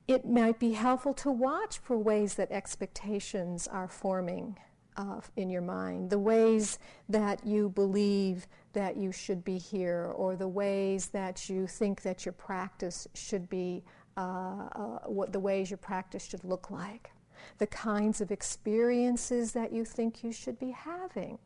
It 0.08 0.28
might 0.28 0.60
be 0.60 0.74
helpful 0.74 1.14
to 1.16 1.32
watch 1.32 1.78
for 1.78 1.98
ways 1.98 2.36
that 2.36 2.52
expectations 2.52 3.68
are 3.68 3.88
forming 3.88 4.58
uh, 4.98 5.22
in 5.38 5.50
your 5.50 5.62
mind, 5.62 6.10
the 6.10 6.20
ways 6.20 6.80
that 7.08 7.46
you 7.46 7.70
believe 7.70 8.48
that 8.74 8.98
you 8.98 9.12
should 9.12 9.44
be 9.44 9.58
here, 9.58 10.12
or 10.16 10.36
the 10.36 10.48
ways 10.48 11.08
that 11.08 11.50
you 11.50 11.68
think 11.68 12.02
that 12.02 12.26
your 12.26 12.34
practice 12.34 13.08
should 13.14 13.50
be, 13.50 13.84
Uh, 14.17 14.67
uh, 14.76 15.00
what 15.06 15.32
the 15.32 15.39
ways 15.39 15.69
your 15.69 15.78
practice 15.78 16.28
should 16.28 16.43
look 16.43 16.69
like, 16.69 17.12
the 17.60 17.67
kinds 17.67 18.19
of 18.19 18.30
experiences 18.30 19.54
that 19.54 19.71
you 19.71 19.86
think 19.86 20.24
you 20.24 20.34
should 20.34 20.60
be 20.60 20.71
having 20.71 21.39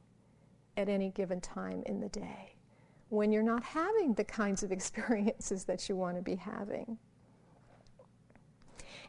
at 0.76 0.90
any 0.90 1.10
given 1.10 1.40
time 1.40 1.84
in 1.86 2.00
the 2.00 2.10
day 2.10 2.56
when 3.10 3.32
you're 3.32 3.44
not 3.44 3.64
having 3.64 4.14
the 4.14 4.24
kinds 4.24 4.64
of 4.64 4.72
experiences 4.78 5.66
that 5.66 5.88
you 5.88 5.96
want 5.96 6.18
to 6.18 6.22
be 6.22 6.36
having. 6.36 6.98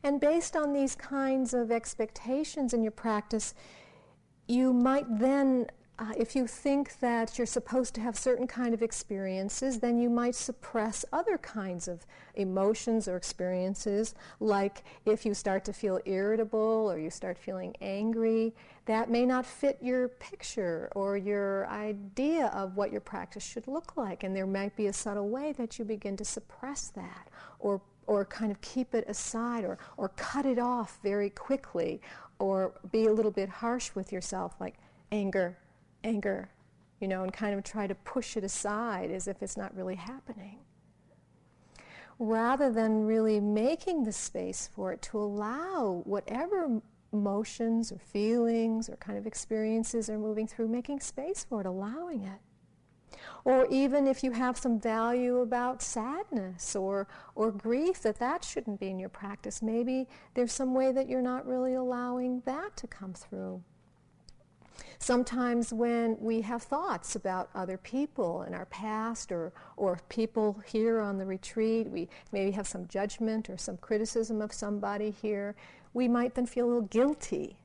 And 0.02 0.20
based 0.20 0.56
on 0.56 0.72
these 0.72 0.94
kinds 0.94 1.54
of 1.54 1.72
expectations 1.72 2.74
in 2.74 2.82
your 2.82 2.92
practice, 2.92 3.54
you 4.46 4.72
might 4.72 5.06
then, 5.18 5.66
uh, 5.98 6.12
if 6.16 6.37
you 6.37 6.46
think 6.46 6.98
that 7.00 7.38
you're 7.38 7.46
supposed 7.46 7.94
to 7.94 8.00
have 8.02 8.18
certain 8.18 8.46
kind 8.46 8.74
of 8.74 8.82
experiences, 8.82 9.78
then 9.78 9.98
you 9.98 10.11
might 10.11 10.35
suppress 10.35 11.06
other 11.11 11.38
kinds 11.38 11.88
of 11.88 12.06
emotions 12.35 13.09
or 13.09 13.16
experiences, 13.16 14.14
like 14.38 14.85
if 15.06 15.24
you 15.24 15.32
start 15.32 15.64
to 15.64 15.72
feel 15.72 15.98
irritable 16.04 16.90
or 16.90 16.98
you 16.98 17.09
start 17.09 17.38
feeling 17.38 17.74
angry, 17.80 18.54
that 18.85 19.11
may 19.11 19.24
not 19.24 19.46
fit 19.46 19.78
your 19.80 20.09
picture 20.09 20.90
or 20.94 21.16
your 21.16 21.66
idea 21.68 22.46
of 22.48 22.76
what 22.76 22.92
your 22.92 23.00
practice 23.00 23.42
should 23.42 23.66
look 23.66 23.96
like. 23.96 24.22
And 24.22 24.37
there 24.37 24.46
might 24.46 24.76
be 24.76 24.88
a 24.88 24.92
subtle 24.92 25.30
way 25.30 25.52
that 25.52 25.78
you 25.78 25.85
begin 25.87 26.16
to 26.18 26.24
suppress 26.24 26.88
that 26.88 27.28
or 27.59 27.80
or 28.06 28.24
kind 28.24 28.52
of 28.52 28.61
keep 28.61 28.94
it 28.94 29.04
aside 29.09 29.64
or, 29.64 29.78
or 29.96 30.11
cut 30.11 30.46
it 30.46 30.61
off 30.61 31.00
very 31.02 31.28
quickly 31.28 32.00
or 32.38 32.72
be 32.92 33.06
a 33.06 33.12
little 33.12 33.32
bit 33.32 33.48
harsh 33.48 33.90
with 33.96 34.12
yourself 34.12 34.54
like 34.61 34.74
anger, 35.11 35.59
anger, 36.06 36.48
you 37.00 37.08
know, 37.08 37.22
and 37.22 37.32
kind 37.32 37.54
of 37.54 37.64
try 37.64 37.86
to 37.86 37.94
push 37.94 38.36
it 38.36 38.44
aside 38.44 39.10
as 39.10 39.26
if 39.26 39.42
it's 39.42 39.56
not 39.56 39.76
really 39.76 39.96
happening. 39.96 40.58
Rather 42.18 42.70
than 42.70 43.04
really 43.04 43.40
making 43.40 44.04
the 44.04 44.12
space 44.12 44.70
for 44.74 44.92
it 44.92 45.02
to 45.02 45.18
allow 45.18 46.02
whatever 46.04 46.80
emotions 47.12 47.92
or 47.92 47.98
feelings 47.98 48.88
or 48.88 48.96
kind 48.96 49.18
of 49.18 49.26
experiences 49.26 50.08
are 50.08 50.18
moving 50.18 50.46
through, 50.46 50.68
making 50.68 51.00
space 51.00 51.44
for 51.44 51.60
it, 51.60 51.66
allowing 51.66 52.22
it. 52.22 52.40
Or 53.44 53.66
even 53.70 54.06
if 54.06 54.24
you 54.24 54.32
have 54.32 54.58
some 54.58 54.80
value 54.80 55.38
about 55.38 55.82
sadness 55.82 56.74
or, 56.74 57.06
or 57.34 57.52
grief, 57.52 58.02
that 58.02 58.18
that 58.18 58.44
shouldn't 58.44 58.80
be 58.80 58.88
in 58.88 58.98
your 58.98 59.08
practice. 59.08 59.62
Maybe 59.62 60.08
there's 60.34 60.52
some 60.52 60.74
way 60.74 60.92
that 60.92 61.08
you're 61.08 61.22
not 61.22 61.46
really 61.46 61.74
allowing 61.74 62.42
that 62.44 62.76
to 62.78 62.86
come 62.86 63.14
through. 63.14 63.62
Sometimes 64.98 65.72
when 65.72 66.16
we 66.20 66.40
have 66.42 66.62
thoughts 66.62 67.16
about 67.16 67.50
other 67.54 67.76
people 67.76 68.42
in 68.42 68.54
our 68.54 68.66
past 68.66 69.30
or, 69.30 69.52
or 69.76 70.00
people 70.08 70.60
here 70.66 71.00
on 71.00 71.18
the 71.18 71.26
retreat, 71.26 71.88
we 71.88 72.08
maybe 72.32 72.50
have 72.52 72.66
some 72.66 72.86
judgment 72.88 73.50
or 73.50 73.56
some 73.56 73.76
criticism 73.76 74.40
of 74.40 74.52
somebody 74.52 75.10
here, 75.10 75.54
we 75.94 76.08
might 76.08 76.34
then 76.34 76.46
feel 76.46 76.66
a 76.66 76.68
little 76.68 76.82
guilty 76.82 77.56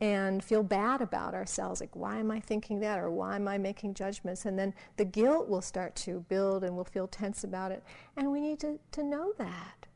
and 0.00 0.42
feel 0.42 0.62
bad 0.62 1.00
about 1.00 1.34
ourselves. 1.34 1.80
Like 1.80 1.94
why 1.94 2.18
am 2.18 2.30
i 2.30 2.40
thinking 2.40 2.80
that? 2.80 2.98
Or 2.98 3.10
why 3.10 3.36
am 3.36 3.48
i 3.48 3.58
making 3.58 3.94
judgments? 3.94 4.44
And 4.44 4.58
then 4.58 4.74
the 4.96 5.04
guilt 5.04 5.48
will 5.48 5.62
start 5.62 5.94
to 5.96 6.24
build 6.28 6.64
and 6.64 6.74
we'll 6.74 6.84
feel 6.84 7.06
tense 7.06 7.44
about 7.44 7.72
it. 7.72 7.82
And 8.16 8.30
we 8.30 8.40
need 8.40 8.60
to, 8.60 8.78
to 8.92 9.02
know 9.02 9.32
that 9.38 9.86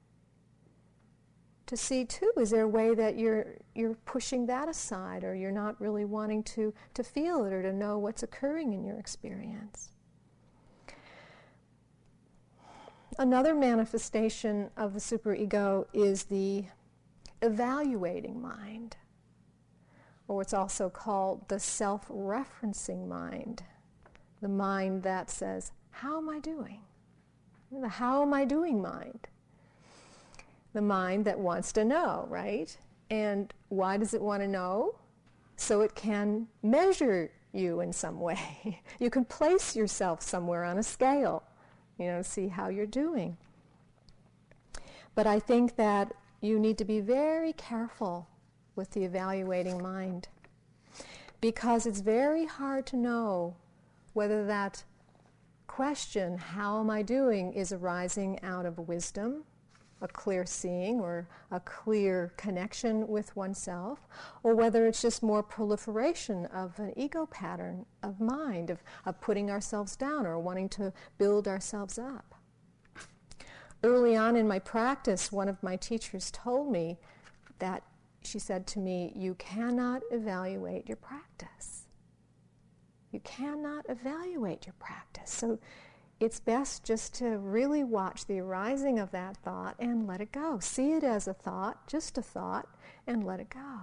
to 1.68 1.76
see 1.76 2.02
too 2.04 2.32
is 2.38 2.50
there 2.50 2.62
a 2.62 2.68
way 2.68 2.94
that 2.94 3.18
you're 3.18 3.58
you're 3.74 3.94
pushing 4.06 4.46
that 4.46 4.68
aside 4.68 5.22
or 5.22 5.34
you're 5.34 5.52
not 5.52 5.78
really 5.80 6.04
wanting 6.04 6.42
to 6.42 6.72
to 6.94 7.04
feel 7.04 7.44
it 7.44 7.52
or 7.52 7.62
to 7.62 7.72
know 7.72 7.98
what's 7.98 8.22
occurring 8.22 8.72
in 8.72 8.82
your 8.82 8.98
experience? 8.98 9.92
Another 13.18 13.54
manifestation 13.54 14.70
of 14.76 14.94
the 14.94 15.00
superego 15.00 15.86
is 15.92 16.24
the 16.24 16.64
evaluating 17.42 18.40
mind 18.40 18.96
or 20.26 20.36
what's 20.36 20.54
also 20.54 20.88
called 20.88 21.48
the 21.48 21.58
self-referencing 21.58 23.06
mind. 23.06 23.62
The 24.40 24.48
mind 24.48 25.02
that 25.02 25.30
says 25.30 25.72
how 25.90 26.16
am 26.16 26.30
i 26.30 26.38
doing? 26.38 26.80
The 27.70 27.88
how 27.88 28.22
am 28.22 28.32
i 28.32 28.46
doing 28.46 28.80
mind 28.80 29.28
the 30.72 30.82
mind 30.82 31.24
that 31.24 31.38
wants 31.38 31.72
to 31.72 31.84
know, 31.84 32.26
right? 32.28 32.76
And 33.10 33.52
why 33.68 33.96
does 33.96 34.14
it 34.14 34.20
want 34.20 34.42
to 34.42 34.48
know? 34.48 34.96
So 35.56 35.80
it 35.80 35.94
can 35.94 36.48
measure 36.62 37.30
you 37.52 37.80
in 37.80 37.92
some 37.92 38.20
way. 38.28 38.80
you 38.98 39.10
can 39.10 39.24
place 39.24 39.74
yourself 39.74 40.22
somewhere 40.22 40.64
on 40.64 40.78
a 40.78 40.82
scale, 40.82 41.42
you 41.98 42.06
know, 42.06 42.22
see 42.22 42.48
how 42.48 42.68
you're 42.68 42.86
doing. 42.86 43.36
But 45.14 45.26
I 45.26 45.40
think 45.40 45.76
that 45.76 46.12
you 46.40 46.58
need 46.58 46.78
to 46.78 46.84
be 46.84 47.00
very 47.00 47.52
careful 47.52 48.28
with 48.76 48.90
the 48.92 49.04
evaluating 49.04 49.82
mind 49.82 50.28
because 51.40 51.86
it's 51.86 52.00
very 52.00 52.46
hard 52.46 52.86
to 52.86 52.96
know 52.96 53.56
whether 54.12 54.46
that 54.46 54.84
question, 55.66 56.38
how 56.38 56.80
am 56.80 56.90
I 56.90 57.02
doing, 57.02 57.52
is 57.52 57.72
arising 57.72 58.38
out 58.42 58.66
of 58.66 58.88
wisdom 58.88 59.44
a 60.00 60.08
clear 60.08 60.46
seeing 60.46 61.00
or 61.00 61.28
a 61.50 61.60
clear 61.60 62.32
connection 62.36 63.08
with 63.08 63.34
oneself, 63.34 64.06
or 64.42 64.54
whether 64.54 64.86
it's 64.86 65.02
just 65.02 65.22
more 65.22 65.42
proliferation 65.42 66.46
of 66.46 66.78
an 66.78 66.92
ego 66.96 67.26
pattern 67.26 67.84
of 68.02 68.20
mind, 68.20 68.70
of, 68.70 68.82
of 69.06 69.20
putting 69.20 69.50
ourselves 69.50 69.96
down 69.96 70.26
or 70.26 70.38
wanting 70.38 70.68
to 70.68 70.92
build 71.18 71.48
ourselves 71.48 71.98
up. 71.98 72.34
Early 73.82 74.16
on 74.16 74.36
in 74.36 74.48
my 74.48 74.58
practice, 74.58 75.30
one 75.30 75.48
of 75.48 75.62
my 75.62 75.76
teachers 75.76 76.30
told 76.32 76.70
me 76.70 76.98
that 77.60 77.82
she 78.22 78.38
said 78.38 78.66
to 78.68 78.78
me, 78.78 79.12
You 79.14 79.34
cannot 79.34 80.02
evaluate 80.10 80.88
your 80.88 80.96
practice. 80.96 81.84
You 83.12 83.20
cannot 83.20 83.86
evaluate 83.88 84.66
your 84.66 84.74
practice. 84.78 85.30
So 85.30 85.58
it's 86.20 86.40
best 86.40 86.84
just 86.84 87.14
to 87.14 87.38
really 87.38 87.84
watch 87.84 88.26
the 88.26 88.40
arising 88.40 88.98
of 88.98 89.12
that 89.12 89.36
thought 89.36 89.76
and 89.78 90.06
let 90.06 90.20
it 90.20 90.32
go. 90.32 90.58
See 90.58 90.92
it 90.92 91.04
as 91.04 91.28
a 91.28 91.34
thought, 91.34 91.86
just 91.86 92.18
a 92.18 92.22
thought, 92.22 92.68
and 93.06 93.24
let 93.24 93.38
it 93.38 93.50
go. 93.50 93.80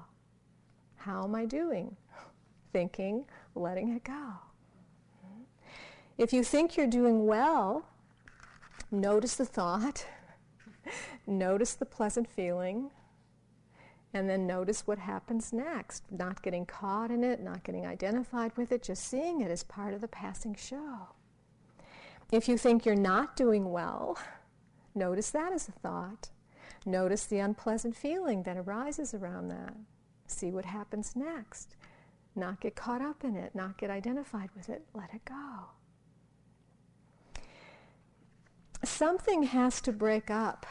How 0.97 1.23
am 1.23 1.35
I 1.35 1.45
doing? 1.45 1.95
Thinking, 2.73 3.25
letting 3.53 3.89
it 3.95 4.03
go. 4.03 4.33
If 6.17 6.33
you 6.33 6.43
think 6.43 6.75
you're 6.75 6.87
doing 6.87 7.25
well, 7.25 7.85
notice 8.91 9.35
the 9.35 9.45
thought, 9.45 10.05
notice 11.27 11.73
the 11.73 11.85
pleasant 11.85 12.29
feeling, 12.29 12.89
and 14.13 14.29
then 14.29 14.47
notice 14.47 14.87
what 14.87 14.97
happens 14.97 15.53
next. 15.53 16.03
Not 16.09 16.41
getting 16.41 16.65
caught 16.65 17.11
in 17.11 17.23
it, 17.23 17.41
not 17.41 17.63
getting 17.63 17.85
identified 17.85 18.55
with 18.57 18.71
it, 18.71 18.83
just 18.83 19.05
seeing 19.05 19.41
it 19.41 19.51
as 19.51 19.63
part 19.63 19.93
of 19.93 20.01
the 20.01 20.07
passing 20.07 20.55
show. 20.55 21.14
If 22.35 22.49
you 22.49 22.57
think 22.57 22.85
you're 22.85 22.95
not 22.95 23.37
doing 23.37 23.71
well, 23.71 24.19
notice 24.93 25.31
that 25.31 25.53
as 25.53 25.69
a 25.69 25.71
thought. 25.71 26.31
Notice 26.85 27.23
the 27.23 27.39
unpleasant 27.39 27.95
feeling 27.95 28.43
that 28.43 28.57
arises 28.57 29.13
around 29.13 29.47
that. 29.47 29.73
See 30.27 30.51
what 30.51 30.65
happens 30.65 31.15
next. 31.15 31.77
Not 32.35 32.59
get 32.59 32.75
caught 32.75 33.01
up 33.01 33.23
in 33.23 33.37
it, 33.37 33.55
not 33.55 33.77
get 33.77 33.89
identified 33.89 34.49
with 34.53 34.67
it. 34.67 34.83
Let 34.93 35.13
it 35.13 35.23
go. 35.23 35.69
Something 38.83 39.43
has 39.43 39.79
to 39.79 39.93
break 39.93 40.29
up 40.29 40.65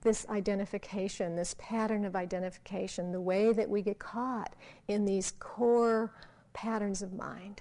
this 0.00 0.26
identification, 0.30 1.36
this 1.36 1.54
pattern 1.58 2.06
of 2.06 2.16
identification, 2.16 3.12
the 3.12 3.20
way 3.20 3.52
that 3.52 3.68
we 3.68 3.82
get 3.82 3.98
caught 3.98 4.56
in 4.88 5.04
these 5.04 5.34
core 5.38 6.14
patterns 6.54 7.02
of 7.02 7.12
mind. 7.12 7.60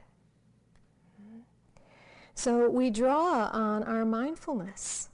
So 2.40 2.70
we 2.70 2.90
draw 2.90 3.50
on 3.52 3.84
our 3.84 4.06
mindfulness 4.06 5.10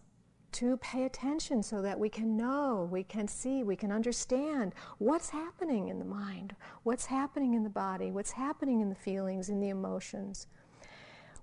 to 0.51 0.77
pay 0.77 1.05
attention 1.05 1.63
so 1.63 1.81
that 1.81 1.97
we 1.97 2.07
can 2.07 2.37
know, 2.37 2.87
we 2.91 3.03
can 3.03 3.27
see, 3.27 3.63
we 3.63 3.75
can 3.75 3.91
understand 3.91 4.75
what's 4.99 5.31
happening 5.31 5.87
in 5.87 5.97
the 5.97 6.05
mind, 6.05 6.55
what's 6.83 7.07
happening 7.07 7.55
in 7.55 7.63
the 7.63 7.69
body, 7.71 8.11
what's 8.11 8.33
happening 8.33 8.79
in 8.79 8.89
the 8.89 8.95
feelings, 8.95 9.49
in 9.49 9.59
the 9.59 9.69
emotions. 9.69 10.45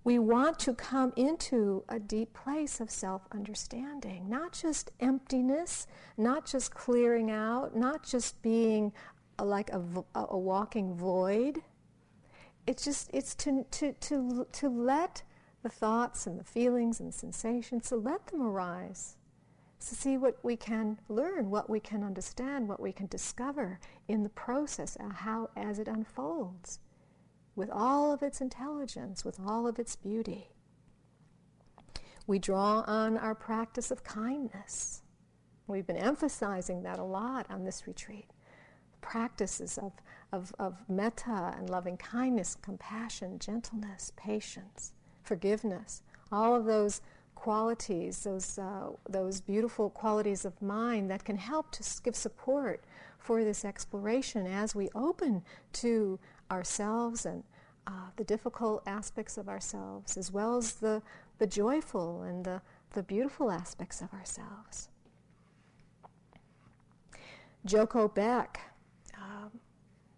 We 0.05 0.21
want 0.21 0.61
to 0.61 0.73
come 0.73 1.13
into 1.17 1.83
a 1.89 1.99
deep 1.99 2.33
place 2.33 2.79
of 2.79 2.89
self 2.89 3.23
understanding, 3.33 4.29
not 4.29 4.53
just 4.53 4.93
emptiness, 5.01 5.89
not 6.17 6.47
just 6.47 6.73
clearing 6.73 7.29
out, 7.29 7.75
not 7.75 8.05
just 8.05 8.41
being 8.41 8.93
a, 9.41 9.45
like 9.45 9.71
a, 9.71 9.83
a 10.15 10.39
walking 10.39 10.95
void. 10.95 11.59
It's 12.69 12.85
just, 12.85 13.11
it's 13.13 13.35
to, 13.35 13.65
to, 13.73 13.93
to, 13.95 14.47
to 14.53 14.69
let 14.69 15.25
the 15.63 15.69
thoughts 15.69 16.27
and 16.27 16.39
the 16.39 16.45
feelings 16.45 16.99
and 17.01 17.09
the 17.09 17.17
sensations, 17.17 17.89
so 17.89 17.97
let 17.97 18.27
them 18.27 18.43
arise. 18.43 19.17
To 19.81 19.95
see 19.97 20.17
what 20.17 20.39
we 20.45 20.57
can 20.57 21.01
learn, 21.09 21.51
what 21.51 21.69
we 21.69 21.81
can 21.81 22.05
understand, 22.05 22.69
what 22.69 22.81
we 22.81 22.93
can 22.93 23.07
discover 23.07 23.81
in 24.07 24.23
the 24.23 24.29
process, 24.29 24.97
uh, 25.01 25.13
how 25.13 25.51
as 25.57 25.81
it 25.81 25.89
unfolds, 25.89 26.79
with 27.57 27.69
all 27.71 28.13
of 28.13 28.23
its 28.23 28.41
intelligence, 28.41 29.25
with 29.25 29.41
all 29.45 29.67
of 29.67 29.81
its 29.81 29.97
beauty. 29.97 30.53
We 32.29 32.39
draw 32.39 32.85
on 32.87 33.17
our 33.17 33.35
practice 33.35 33.91
of 33.91 34.05
kindness. 34.05 35.03
We've 35.67 35.87
been 35.87 35.97
emphasizing 35.97 36.85
that 36.85 37.01
a 37.01 37.05
lot 37.05 37.47
on 37.51 37.65
this 37.65 37.87
retreat. 37.87 38.31
Practices 39.01 39.79
of, 39.79 39.93
of, 40.33 40.55
of 40.61 40.89
metta 40.89 41.55
and 41.57 41.69
loving 41.69 41.97
kindness, 41.97 42.57
compassion, 42.63 43.41
gentleness, 43.41 44.13
patience 44.17 44.93
forgiveness, 45.23 46.03
all 46.31 46.55
of 46.55 46.65
those 46.65 47.01
qualities, 47.35 48.23
those, 48.25 48.59
uh, 48.59 48.91
those 49.09 49.41
beautiful 49.41 49.91
qualities 49.91 50.45
of 50.45 50.61
mind 50.63 51.11
that 51.11 51.25
can 51.25 51.37
help 51.37 51.71
to 51.73 51.83
give 52.05 52.15
support 52.15 52.85
for 53.19 53.45
this 53.45 53.65
exploration 53.65 54.47
as 54.47 54.75
we 54.75 54.89
open 54.95 55.43
to 55.73 56.19
ourselves 56.51 57.27
and 57.27 57.43
uh, 57.87 58.11
the 58.17 58.25
difficult 58.25 58.83
aspects 58.87 59.37
of 59.37 59.49
ourselves, 59.49 60.17
as 60.17 60.31
well 60.31 60.57
as 60.57 60.75
the, 60.75 61.03
the 61.39 61.47
joyful 61.47 62.23
and 62.23 62.45
the, 62.45 62.61
the 62.93 63.03
beautiful 63.03 63.51
aspects 63.51 64.01
of 64.01 64.13
ourselves. 64.13 64.89
Joko 67.65 68.09
Beck, 68.09 68.61
uh, 69.17 69.49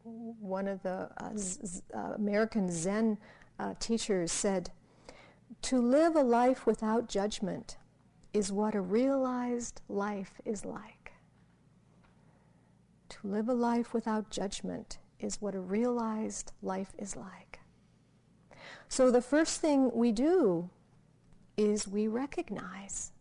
one 0.02 0.68
of 0.68 0.82
the 0.82 1.08
uh, 1.18 1.30
Z- 1.36 1.82
uh, 1.94 2.12
American 2.16 2.70
Zen 2.70 3.18
uh, 3.58 3.74
teachers, 3.78 4.32
said, 4.32 4.70
to 5.64 5.81
live 5.81 6.14
a 6.14 6.22
life 6.22 6.66
without 6.66 7.09
judgment 7.09 7.79
is 8.35 8.53
what 8.53 8.74
a 8.74 8.81
realized 8.83 9.81
life 9.88 10.38
is 10.44 10.62
like. 10.62 11.12
To 13.09 13.18
live 13.27 13.48
a 13.48 13.55
life 13.55 13.94
without 13.94 14.29
judgment 14.29 14.98
is 15.18 15.40
what 15.40 15.55
a 15.55 15.61
realized 15.61 16.53
life 16.61 16.92
is 16.98 17.16
like. 17.16 17.61
So 18.88 19.11
the 19.11 19.22
first 19.22 19.62
thing 19.62 19.90
we 19.94 20.12
do 20.12 20.68
is 21.57 21.88
we 21.88 22.09
recognize 22.09 23.12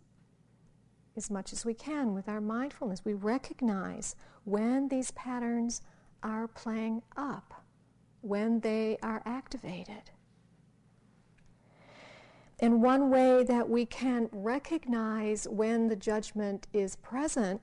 as 1.16 1.32
much 1.32 1.54
as 1.54 1.64
we 1.64 1.74
can 1.74 2.14
with 2.14 2.28
our 2.28 2.42
mindfulness. 2.42 3.06
We 3.06 3.14
recognize 3.14 4.18
when 4.44 4.90
these 4.90 5.12
patterns 5.12 5.82
are 6.22 6.50
playing 6.50 7.04
up, 7.16 7.54
when 8.20 8.60
they 8.60 8.98
are 9.02 9.22
activated. 9.26 10.12
And 12.60 12.82
one 12.82 13.10
way 13.10 13.44
that 13.44 13.70
we 13.70 13.86
can 13.86 14.30
recognize 14.32 15.48
when 15.48 15.88
the 15.88 15.96
judgment 15.96 16.68
is 16.74 16.96
present 16.98 17.62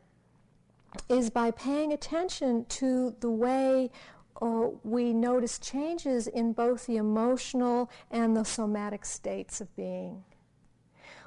is 1.08 1.30
by 1.30 1.50
paying 1.52 1.92
attention 1.92 2.64
to 2.66 3.14
the 3.20 3.30
way 3.30 3.90
oh, 4.42 4.80
we 4.84 5.12
notice 5.12 5.58
changes 5.58 6.26
in 6.26 6.52
both 6.52 6.86
the 6.86 6.96
emotional 6.96 7.90
and 8.10 8.36
the 8.36 8.44
somatic 8.44 9.04
states 9.04 9.60
of 9.60 9.74
being. 9.76 10.24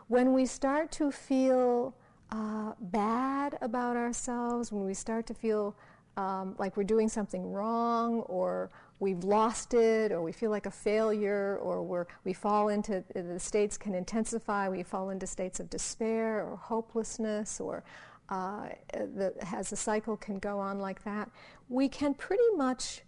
When 0.07 0.33
we 0.33 0.45
start 0.45 0.91
to 0.93 1.11
feel 1.11 1.95
uh, 2.31 2.73
bad 2.79 3.57
about 3.61 3.95
ourselves, 3.95 4.71
when 4.71 4.85
we 4.85 4.93
start 4.93 5.27
to 5.27 5.33
feel 5.33 5.75
um, 6.17 6.55
like 6.57 6.77
we're 6.77 6.83
doing 6.83 7.09
something 7.09 7.51
wrong 7.51 8.21
or 8.21 8.69
we've 9.03 9.23
lost 9.23 9.73
it 9.73 10.11
or 10.11 10.21
we 10.21 10.31
feel 10.31 10.49
like 10.49 10.65
a 10.65 10.71
failure 10.71 11.59
or 11.61 11.83
we're, 11.83 12.07
we 12.23 12.31
fall 12.31 12.69
into 12.69 13.03
the 13.13 13.39
states 13.39 13.77
can 13.77 13.93
intensify 13.93 14.69
we 14.69 14.81
fall 14.81 15.09
into 15.09 15.27
states 15.27 15.59
of 15.59 15.69
despair 15.69 16.41
or 16.43 16.55
hopelessness 16.55 17.59
or 17.59 17.83
uh, 18.29 18.69
the, 18.93 19.33
as 19.51 19.69
the 19.69 19.75
cycle 19.75 20.15
can 20.15 20.39
go 20.39 20.57
on 20.57 20.79
like 20.79 21.03
that 21.03 21.29
we 21.67 21.89
can 21.89 22.13
pretty 22.13 22.49
much 22.55 23.01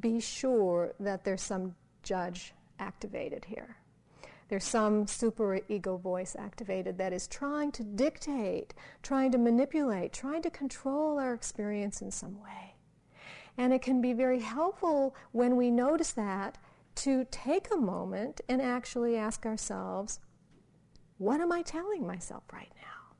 be 0.00 0.18
sure 0.18 0.94
that 0.98 1.24
there's 1.24 1.42
some 1.42 1.74
judge 2.02 2.54
activated 2.80 3.44
here 3.44 3.76
there's 4.48 4.64
some 4.64 5.06
super 5.06 5.60
ego 5.68 5.96
voice 5.96 6.36
activated 6.38 6.98
that 6.98 7.12
is 7.12 7.26
trying 7.26 7.72
to 7.72 7.82
dictate, 7.82 8.74
trying 9.02 9.32
to 9.32 9.38
manipulate, 9.38 10.12
trying 10.12 10.42
to 10.42 10.50
control 10.50 11.18
our 11.18 11.34
experience 11.34 12.00
in 12.00 12.12
some 12.12 12.40
way. 12.40 12.75
And 13.58 13.72
it 13.72 13.82
can 13.82 14.00
be 14.00 14.12
very 14.12 14.40
helpful 14.40 15.14
when 15.32 15.56
we 15.56 15.70
notice 15.70 16.12
that 16.12 16.58
to 16.96 17.26
take 17.30 17.68
a 17.72 17.76
moment 17.76 18.40
and 18.48 18.60
actually 18.60 19.16
ask 19.16 19.46
ourselves, 19.46 20.20
what 21.18 21.40
am 21.40 21.52
I 21.52 21.62
telling 21.62 22.06
myself 22.06 22.44
right 22.52 22.72
now? 22.76 23.16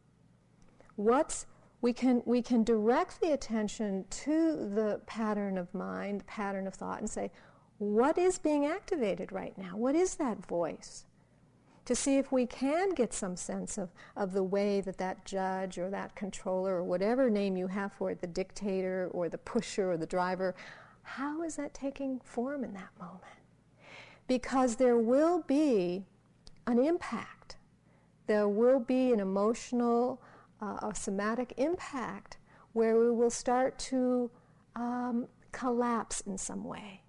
What's 0.96 1.46
we 1.82 1.92
can, 1.92 2.22
we 2.24 2.42
can 2.42 2.64
direct 2.64 3.20
the 3.20 3.32
attention 3.32 4.06
to 4.08 4.56
the 4.74 5.00
pattern 5.06 5.58
of 5.58 5.72
mind, 5.74 6.20
the 6.20 6.24
pattern 6.24 6.66
of 6.66 6.74
thought, 6.74 7.00
and 7.00 7.08
say, 7.08 7.30
what 7.78 8.16
is 8.16 8.38
being 8.38 8.64
activated 8.64 9.30
right 9.30 9.56
now? 9.58 9.76
What 9.76 9.94
is 9.94 10.14
that 10.16 10.44
voice? 10.46 11.04
To 11.86 11.94
see 11.94 12.18
if 12.18 12.32
we 12.32 12.46
can 12.46 12.90
get 12.90 13.14
some 13.14 13.36
sense 13.36 13.78
of, 13.78 13.88
of 14.16 14.32
the 14.32 14.42
way 14.42 14.80
that 14.80 14.98
that 14.98 15.24
judge 15.24 15.78
or 15.78 15.88
that 15.88 16.14
controller 16.16 16.74
or 16.74 16.84
whatever 16.84 17.30
name 17.30 17.56
you 17.56 17.68
have 17.68 17.92
for 17.92 18.10
it, 18.10 18.20
the 18.20 18.26
dictator 18.26 19.08
or 19.12 19.28
the 19.28 19.38
pusher 19.38 19.92
or 19.92 19.96
the 19.96 20.06
driver, 20.06 20.54
how 21.04 21.42
is 21.42 21.54
that 21.56 21.72
taking 21.72 22.20
form 22.24 22.64
in 22.64 22.74
that 22.74 22.90
moment? 22.98 23.22
Because 24.26 24.74
there 24.76 24.98
will 24.98 25.42
be 25.46 26.04
an 26.66 26.80
impact. 26.80 27.56
There 28.26 28.48
will 28.48 28.80
be 28.80 29.12
an 29.12 29.20
emotional, 29.20 30.20
uh, 30.60 30.78
a 30.82 30.92
somatic 30.92 31.54
impact 31.56 32.38
where 32.72 32.98
we 32.98 33.12
will 33.12 33.30
start 33.30 33.78
to 33.78 34.28
um, 34.74 35.28
collapse 35.52 36.20
in 36.22 36.36
some 36.36 36.64
way. 36.64 37.02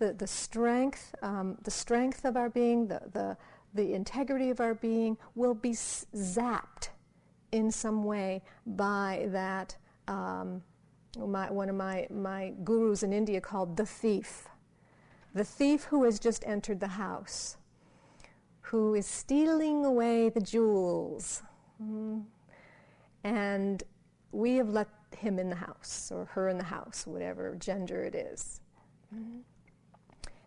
The, 0.00 0.12
the 0.12 0.26
strength, 0.26 1.14
um, 1.22 1.56
the 1.62 1.70
strength 1.70 2.24
of 2.24 2.36
our 2.36 2.50
being, 2.50 2.88
the, 2.88 3.02
the, 3.12 3.36
the 3.74 3.94
integrity 3.94 4.50
of 4.50 4.60
our 4.60 4.74
being 4.74 5.16
will 5.34 5.54
be 5.54 5.70
zapped 5.70 6.88
in 7.52 7.70
some 7.70 8.04
way 8.04 8.42
by 8.66 9.26
that. 9.28 9.76
Um, 10.08 10.62
my, 11.18 11.50
one 11.50 11.68
of 11.68 11.76
my, 11.76 12.06
my 12.10 12.52
gurus 12.64 13.02
in 13.02 13.12
India 13.12 13.40
called 13.40 13.76
the 13.76 13.86
thief. 13.86 14.48
The 15.34 15.44
thief 15.44 15.84
who 15.84 16.04
has 16.04 16.18
just 16.18 16.44
entered 16.46 16.80
the 16.80 16.88
house, 16.88 17.56
who 18.60 18.94
is 18.94 19.06
stealing 19.06 19.84
away 19.84 20.28
the 20.28 20.40
jewels. 20.40 21.42
Mm. 21.82 22.24
And 23.24 23.82
we 24.32 24.56
have 24.56 24.70
let 24.70 24.88
him 25.16 25.38
in 25.38 25.50
the 25.50 25.56
house, 25.56 26.10
or 26.12 26.24
her 26.26 26.48
in 26.48 26.58
the 26.58 26.64
house, 26.64 27.06
whatever 27.06 27.54
gender 27.56 28.02
it 28.02 28.14
is. 28.14 28.60
Mm. 29.14 29.40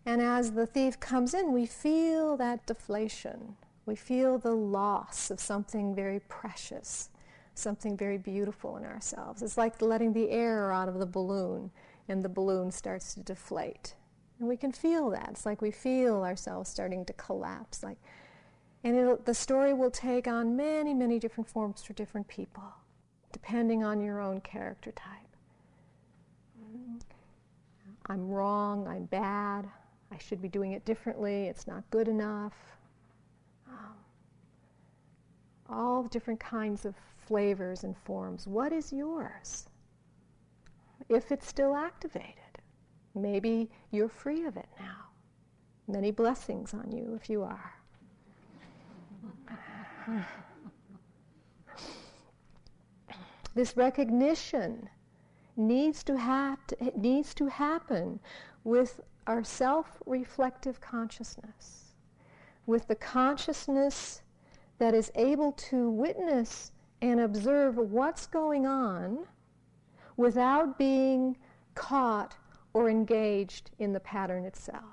And 0.06 0.22
as 0.22 0.52
the 0.52 0.68
thief 0.68 1.00
comes 1.00 1.34
in, 1.34 1.52
we 1.52 1.66
feel 1.66 2.38
that 2.38 2.66
deflation. 2.68 3.56
We 3.86 3.96
feel 3.96 4.38
the 4.38 4.54
loss 4.54 5.32
of 5.32 5.40
something 5.40 5.96
very 5.96 6.20
precious, 6.20 7.10
something 7.56 7.98
very 7.98 8.18
beautiful 8.18 8.78
in 8.78 8.86
ourselves. 8.86 9.42
It's 9.42 9.58
like 9.58 9.82
letting 9.82 10.14
the 10.14 10.30
air 10.30 10.72
out 10.72 10.90
of 10.90 11.00
the 11.00 11.06
balloon, 11.06 11.72
and 12.08 12.24
the 12.24 12.30
balloon 12.30 12.72
starts 12.72 13.16
to 13.16 13.22
deflate. 13.22 13.96
And 14.40 14.48
we 14.48 14.58
can 14.58 14.72
feel 14.72 15.10
that. 15.12 15.30
It's 15.32 15.46
like 15.46 15.62
we 15.62 15.72
feel 15.72 16.24
ourselves 16.24 16.70
starting 16.70 17.06
to 17.06 17.14
collapse. 17.14 17.82
Like, 17.82 17.98
and 18.84 19.18
the 19.26 19.34
story 19.34 19.74
will 19.74 19.90
take 19.90 20.28
on 20.28 20.56
many, 20.56 20.94
many 20.94 21.18
different 21.18 21.50
forms 21.50 21.82
for 21.82 21.94
different 21.94 22.28
people, 22.28 22.74
depending 23.32 23.84
on 23.84 24.02
your 24.02 24.20
own 24.20 24.42
character 24.42 24.92
type. 24.92 25.12
I'm 28.08 28.30
wrong, 28.30 28.88
I'm 28.88 29.06
bad, 29.06 29.68
I 30.16 30.18
should 30.18 30.42
be 30.42 30.48
doing 30.48 30.72
it 30.72 30.86
differently, 30.86 31.48
it's 31.48 31.68
not 31.68 31.84
good 31.90 32.08
enough. 32.08 32.54
Um, 33.68 33.96
all 35.70 36.04
different 36.04 36.40
kinds 36.40 36.86
of 36.86 36.96
flavors 37.28 37.84
and 37.84 37.98
forms. 37.98 38.48
What 38.48 38.72
is 38.72 38.94
yours? 38.94 39.66
If 41.10 41.34
it's 41.34 41.46
still 41.46 41.76
activated, 41.76 42.62
maybe 43.14 43.70
you're 43.92 44.08
free 44.08 44.46
of 44.46 44.56
it 44.56 44.70
now. 44.80 45.10
Many 45.88 46.12
blessings 46.12 46.74
on 46.74 46.92
you 46.94 47.14
if 47.22 47.30
you 47.30 47.44
are. 47.44 47.74
this 53.54 53.76
recognition 53.76 54.88
needs 55.58 56.04
to, 56.04 56.14
to, 56.68 56.92
needs 56.98 57.34
to 57.34 57.48
happen 57.48 58.22
with 58.64 59.02
our 59.28 59.44
self 59.44 60.02
reflective 60.06 60.80
consciousness, 60.80 61.94
with 62.66 62.88
the 62.88 62.96
consciousness 62.96 64.22
that 64.78 64.94
is 64.94 65.12
able 65.16 65.52
to 65.54 65.90
witness 65.90 66.72
and 67.02 67.20
observe 67.20 67.78
what's 67.78 68.28
going 68.28 68.66
on 68.66 69.26
without 70.18 70.78
being 70.78 71.38
caught 71.74 72.36
or 72.74 72.90
engaged 72.90 73.72
in 73.80 73.94
the 73.94 74.00
pattern 74.00 74.46
itself. 74.46 74.84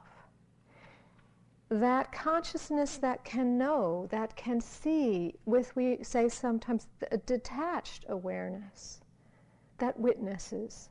That 1.68 2.12
consciousness 2.12 2.98
that 2.98 3.24
can 3.24 3.56
know, 3.56 4.06
that 4.10 4.36
can 4.36 4.60
see, 4.60 5.34
with 5.46 5.74
we 5.74 6.02
say 6.02 6.28
sometimes 6.28 6.86
a 7.10 7.16
detached 7.16 8.04
awareness, 8.08 9.00
that 9.78 9.98
witnesses 9.98 10.90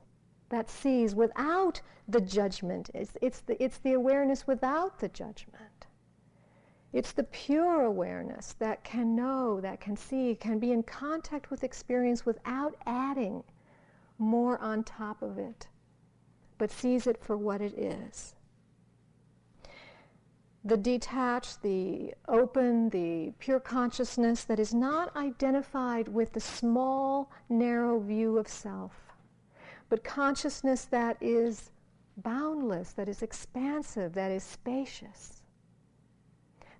that 0.51 0.69
sees 0.69 1.15
without 1.15 1.81
the 2.07 2.21
judgment. 2.21 2.91
It's, 2.93 3.13
it's, 3.21 3.39
the, 3.41 3.61
it's 3.61 3.79
the 3.79 3.93
awareness 3.93 4.45
without 4.45 4.99
the 4.99 5.07
judgment. 5.07 5.87
It's 6.93 7.13
the 7.13 7.23
pure 7.23 7.81
awareness 7.81 8.53
that 8.59 8.83
can 8.83 9.15
know, 9.15 9.61
that 9.61 9.79
can 9.79 9.95
see, 9.95 10.35
can 10.35 10.59
be 10.59 10.73
in 10.73 10.83
contact 10.83 11.49
with 11.49 11.63
experience 11.63 12.25
without 12.25 12.75
adding 12.85 13.43
more 14.17 14.59
on 14.59 14.83
top 14.83 15.21
of 15.21 15.37
it, 15.37 15.67
but 16.57 16.69
sees 16.69 17.07
it 17.07 17.17
for 17.23 17.37
what 17.37 17.61
it 17.61 17.73
is. 17.77 18.35
The 20.65 20.77
detached, 20.77 21.61
the 21.63 22.13
open, 22.27 22.89
the 22.89 23.33
pure 23.39 23.59
consciousness 23.59 24.43
that 24.43 24.59
is 24.59 24.73
not 24.73 25.15
identified 25.15 26.09
with 26.09 26.33
the 26.33 26.41
small, 26.41 27.31
narrow 27.49 27.99
view 27.99 28.37
of 28.37 28.47
self 28.47 29.10
but 29.91 30.05
consciousness 30.05 30.85
that 30.85 31.17
is 31.19 31.69
boundless, 32.15 32.93
that 32.93 33.09
is 33.09 33.21
expansive, 33.21 34.13
that 34.13 34.31
is 34.31 34.41
spacious, 34.41 35.43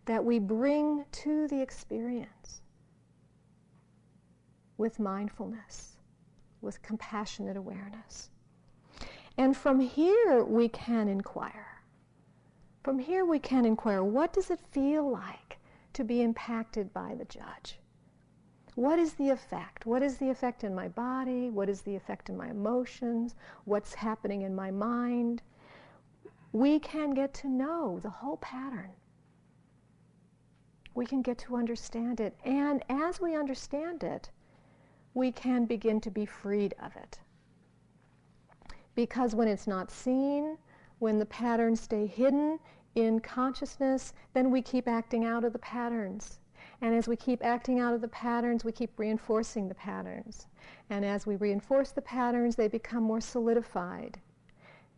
that 0.06 0.24
we 0.24 0.40
bring 0.40 1.04
to 1.12 1.46
the 1.50 1.62
experience 1.62 2.62
with 4.78 4.98
mindfulness, 4.98 5.98
with 6.62 6.82
compassionate 6.84 7.58
awareness. 7.58 8.30
And 9.38 9.58
from 9.58 9.82
here 9.82 10.46
we 10.46 10.70
can 10.70 11.10
inquire. 11.10 11.84
From 12.82 12.98
here 12.98 13.26
we 13.26 13.40
can 13.40 13.66
inquire 13.66 14.06
what 14.06 14.32
does 14.32 14.50
it 14.50 14.62
feel 14.72 15.12
like 15.12 15.58
to 15.92 16.06
be 16.06 16.22
impacted 16.22 16.94
by 16.94 17.16
the 17.16 17.26
judge? 17.26 17.81
What 18.82 18.98
is 18.98 19.14
the 19.14 19.30
effect? 19.30 19.86
What 19.86 20.02
is 20.02 20.18
the 20.18 20.32
effect 20.32 20.64
in 20.64 20.74
my 20.74 20.88
body? 20.88 21.52
What 21.52 21.70
is 21.70 21.82
the 21.82 21.96
effect 21.96 22.32
in 22.32 22.36
my 22.36 22.50
emotions? 22.50 23.36
What's 23.66 23.94
happening 23.94 24.42
in 24.42 24.56
my 24.56 24.72
mind? 24.72 25.44
We 26.52 26.80
can 26.80 27.14
get 27.14 27.32
to 27.36 27.48
know 27.48 28.00
the 28.02 28.10
whole 28.10 28.38
pattern. 28.38 28.90
We 30.96 31.06
can 31.06 31.22
get 31.22 31.38
to 31.38 31.58
understand 31.58 32.20
it. 32.20 32.36
And 32.44 32.84
as 32.90 33.22
we 33.22 33.36
understand 33.36 34.04
it, 34.04 34.32
we 35.14 35.32
can 35.32 35.66
begin 35.66 36.02
to 36.02 36.10
be 36.10 36.26
freed 36.26 36.74
of 36.82 36.96
it. 36.96 37.20
Because 38.96 39.36
when 39.36 39.48
it's 39.48 39.68
not 39.68 39.92
seen, 39.92 40.58
when 40.98 41.20
the 41.20 41.28
patterns 41.28 41.82
stay 41.82 42.08
hidden 42.08 42.58
in 42.96 43.20
consciousness, 43.20 44.14
then 44.34 44.50
we 44.50 44.64
keep 44.64 44.88
acting 44.88 45.24
out 45.24 45.44
of 45.44 45.54
the 45.54 45.60
patterns. 45.60 46.41
And 46.82 46.96
as 46.96 47.08
we 47.08 47.16
keep 47.16 47.44
acting 47.44 47.80
out 47.80 47.94
of 47.94 48.02
the 48.02 48.08
patterns, 48.08 48.66
we 48.66 48.72
keep 48.72 48.98
reinforcing 48.98 49.68
the 49.68 49.76
patterns. 49.76 50.48
And 50.90 51.06
as 51.06 51.28
we 51.28 51.36
reinforce 51.36 51.92
the 51.92 52.02
patterns, 52.02 52.56
they 52.56 52.68
become 52.68 53.04
more 53.04 53.22
solidified. 53.22 54.20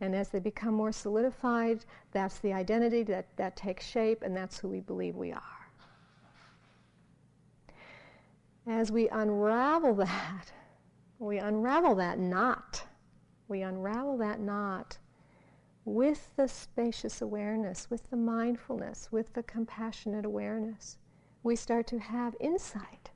And 0.00 0.14
as 0.14 0.30
they 0.30 0.40
become 0.40 0.74
more 0.74 0.92
solidified, 0.92 1.84
that's 2.12 2.38
the 2.38 2.52
identity 2.52 3.02
that, 3.04 3.26
that 3.36 3.56
takes 3.56 3.86
shape, 3.86 4.22
and 4.22 4.34
that's 4.34 4.58
who 4.58 4.68
we 4.68 4.80
believe 4.80 5.14
we 5.14 5.32
are. 5.32 5.42
As 8.66 8.90
we 8.90 9.08
unravel 9.10 9.94
that, 9.94 10.52
we 11.18 11.38
unravel 11.38 11.94
that 11.96 12.18
knot. 12.18 12.82
We 13.46 13.60
unravel 13.60 14.16
that 14.18 14.40
knot 14.40 14.98
with 15.84 16.30
the 16.36 16.48
spacious 16.48 17.20
awareness, 17.20 17.90
with 17.90 18.08
the 18.08 18.16
mindfulness, 18.16 19.12
with 19.12 19.34
the 19.34 19.42
compassionate 19.42 20.24
awareness. 20.24 20.96
We 21.44 21.56
start 21.56 21.86
to 21.88 21.98
have 21.98 22.34
insight. 22.40 23.10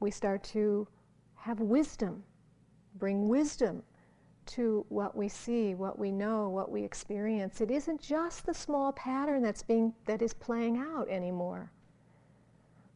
We 0.00 0.10
start 0.10 0.42
to 0.44 0.88
have 1.36 1.60
wisdom, 1.60 2.24
bring 2.94 3.28
wisdom 3.28 3.82
to 4.46 4.86
what 4.88 5.14
we 5.14 5.28
see, 5.28 5.74
what 5.74 5.98
we 5.98 6.10
know, 6.10 6.48
what 6.48 6.72
we 6.72 6.82
experience. 6.82 7.60
It 7.60 7.70
isn't 7.70 8.00
just 8.00 8.46
the 8.46 8.54
small 8.54 8.92
pattern 8.92 9.42
that's 9.42 9.62
being 9.62 9.92
that 10.06 10.22
is 10.22 10.32
playing 10.32 10.78
out 10.78 11.06
anymore, 11.10 11.70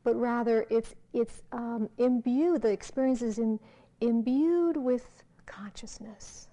but 0.02 0.16
rather 0.16 0.64
it's 0.70 0.94
it's 1.12 1.42
um, 1.52 1.90
imbued. 1.98 2.62
The 2.62 2.70
experience 2.70 3.20
is 3.20 3.38
in, 3.38 3.60
imbued 4.00 4.78
with 4.78 5.24
consciousness. 5.44 6.48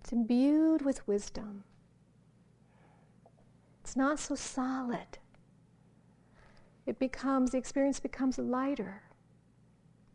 It's 0.00 0.12
imbued 0.12 0.80
with 0.80 1.06
wisdom. 1.06 1.64
It's 3.82 3.96
not 3.96 4.18
so 4.18 4.34
solid. 4.34 5.18
It 6.88 6.98
becomes 6.98 7.52
the 7.52 7.58
experience 7.58 8.00
becomes 8.00 8.38
lighter, 8.38 9.02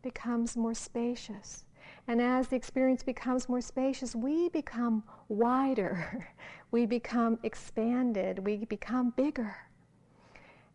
becomes 0.02 0.56
more 0.56 0.74
spacious 0.74 1.64
and 2.06 2.20
as 2.20 2.48
the 2.48 2.56
experience 2.56 3.02
becomes 3.02 3.48
more 3.48 3.60
spacious, 3.60 4.14
we 4.14 4.48
become 4.50 5.04
wider, 5.28 6.28
we 6.70 6.84
become 6.84 7.38
expanded, 7.42 8.38
we 8.40 8.64
become 8.64 9.10
bigger. 9.16 9.56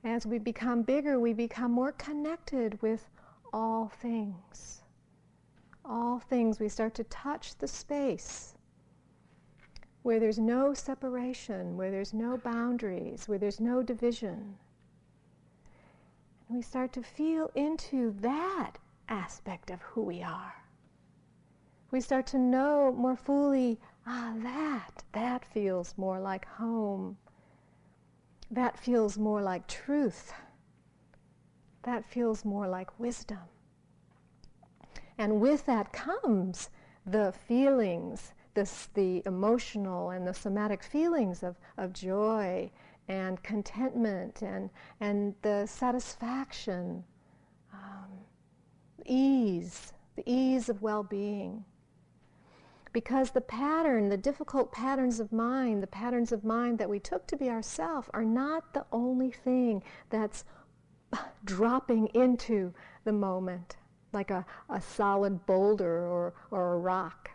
As 0.04 0.26
we 0.26 0.40
become 0.40 0.82
bigger, 0.82 1.20
we 1.20 1.34
become 1.34 1.72
more 1.72 1.92
connected 1.92 2.82
with 2.82 3.10
all 3.54 3.92
things. 4.02 4.82
All 5.86 6.20
things, 6.20 6.60
we 6.60 6.70
start 6.70 6.96
to 6.96 7.04
touch 7.06 7.56
the 7.58 7.68
space 7.68 8.56
where 10.02 10.20
there's 10.20 10.40
no 10.40 10.74
separation, 10.74 11.76
where 11.76 11.92
there's 11.92 12.14
no 12.14 12.38
boundaries, 12.38 13.28
where 13.28 13.38
there's 13.38 13.60
no 13.60 13.84
division. 13.84 14.58
And 16.50 16.58
we 16.58 16.62
start 16.62 16.92
to 16.94 17.04
feel 17.04 17.50
into 17.56 18.12
that 18.20 18.74
aspect 19.08 19.70
of 19.70 19.82
who 19.82 20.02
we 20.02 20.22
are 20.22 20.60
we 21.92 22.02
start 22.02 22.28
to 22.28 22.38
know 22.38 22.92
more 22.96 23.16
fully, 23.16 23.80
ah, 24.06 24.34
that, 24.44 25.04
that 25.14 25.44
feels 25.46 25.96
more 25.98 26.20
like 26.20 26.46
home. 26.46 27.18
That 28.52 28.78
feels 28.78 29.18
more 29.18 29.42
like 29.42 29.68
truth. 29.68 30.34
That 31.84 32.06
feels 32.06 32.46
more 32.46 32.68
like 32.68 33.00
wisdom. 33.00 33.40
And 35.18 35.42
with 35.42 35.66
that 35.66 35.92
comes 35.92 36.70
the 37.06 37.32
feelings, 37.48 38.34
this, 38.54 38.90
the 38.94 39.24
emotional 39.26 40.12
and 40.12 40.28
the 40.28 40.34
somatic 40.34 40.84
feelings 40.84 41.42
of, 41.42 41.58
of 41.78 41.94
joy 41.94 42.70
and 43.10 43.42
contentment 43.42 44.44
and, 44.44 44.70
and 45.02 45.34
the 45.42 45.66
satisfaction, 45.66 47.04
um, 47.74 48.12
ease, 49.06 49.94
the 50.16 50.24
ease 50.26 50.70
of 50.70 50.82
well 50.82 51.04
being. 51.04 51.66
Because 52.94 53.32
the 53.32 53.42
pattern, 53.42 54.10
the 54.10 54.18
difficult 54.18 54.72
patterns 54.72 55.20
of 55.20 55.32
mind, 55.32 55.84
the 55.84 55.88
patterns 55.88 56.32
of 56.32 56.44
mind 56.44 56.78
that 56.80 56.90
we 56.90 57.00
took 57.00 57.28
to 57.28 57.36
be 57.36 57.50
ourself 57.50 58.10
are 58.14 58.26
not 58.26 58.74
the 58.74 58.86
only 58.92 59.32
thing 59.32 59.84
that's 60.10 60.46
dropping 61.44 62.08
into 62.14 62.74
the 63.04 63.12
moment 63.12 63.76
like 64.12 64.32
a, 64.32 64.46
a 64.70 64.82
solid 64.82 65.46
boulder 65.46 66.08
or, 66.08 66.34
or 66.52 66.74
a 66.74 66.78
rock. 66.78 67.30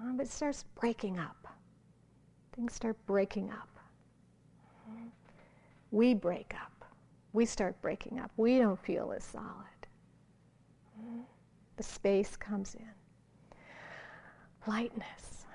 Um, 0.00 0.20
it 0.20 0.28
starts 0.28 0.64
breaking 0.80 1.18
up. 1.18 1.48
Things 2.54 2.74
start 2.74 2.96
breaking 3.06 3.50
up. 3.50 3.77
We 5.90 6.14
break 6.14 6.54
up. 6.60 6.84
We 7.32 7.46
start 7.46 7.80
breaking 7.82 8.18
up. 8.20 8.30
We 8.36 8.58
don't 8.58 8.78
feel 8.78 9.12
as 9.12 9.24
solid. 9.24 9.46
The 11.76 11.82
space 11.82 12.36
comes 12.36 12.74
in 12.74 12.90
lightness, 14.68 15.46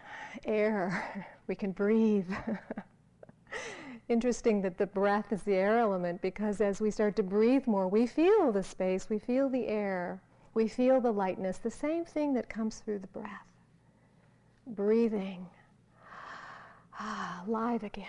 air, 0.45 1.27
we 1.47 1.55
can 1.55 1.71
breathe. 1.71 2.29
Interesting 4.09 4.61
that 4.61 4.77
the 4.77 4.87
breath 4.87 5.31
is 5.31 5.43
the 5.43 5.53
air 5.53 5.79
element 5.79 6.21
because 6.21 6.59
as 6.59 6.81
we 6.81 6.91
start 6.91 7.15
to 7.15 7.23
breathe 7.23 7.67
more, 7.67 7.87
we 7.87 8.05
feel 8.05 8.51
the 8.51 8.63
space, 8.63 9.09
we 9.09 9.19
feel 9.19 9.47
the 9.49 9.67
air, 9.67 10.21
we 10.53 10.67
feel 10.67 10.99
the 10.99 11.11
lightness, 11.11 11.57
the 11.59 11.71
same 11.71 12.03
thing 12.03 12.33
that 12.33 12.49
comes 12.49 12.79
through 12.79 12.99
the 12.99 13.07
breath. 13.07 13.47
Breathing, 14.67 15.47
ah, 16.99 17.43
live 17.47 17.83
again. 17.83 18.07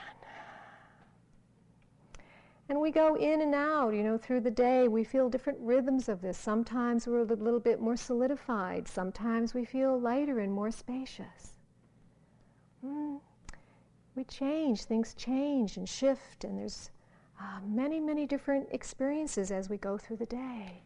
And 2.68 2.80
we 2.80 2.90
go 2.90 3.14
in 3.16 3.42
and 3.42 3.54
out, 3.54 3.90
you 3.90 4.02
know, 4.02 4.16
through 4.16 4.40
the 4.40 4.50
day. 4.50 4.88
We 4.88 5.04
feel 5.04 5.28
different 5.28 5.58
rhythms 5.60 6.08
of 6.08 6.22
this. 6.22 6.38
Sometimes 6.38 7.06
we're 7.06 7.20
a 7.20 7.24
little 7.24 7.60
bit 7.60 7.78
more 7.78 7.96
solidified. 7.96 8.88
Sometimes 8.88 9.52
we 9.52 9.66
feel 9.66 10.00
lighter 10.00 10.38
and 10.38 10.50
more 10.50 10.70
spacious. 10.70 11.58
Mm. 12.84 13.20
We 14.14 14.24
change. 14.24 14.84
Things 14.84 15.12
change 15.12 15.76
and 15.76 15.86
shift, 15.86 16.44
and 16.44 16.58
there's 16.58 16.90
uh, 17.38 17.60
many, 17.66 18.00
many 18.00 18.26
different 18.26 18.68
experiences 18.70 19.50
as 19.50 19.68
we 19.68 19.76
go 19.76 19.98
through 19.98 20.16
the 20.16 20.26
day. 20.26 20.82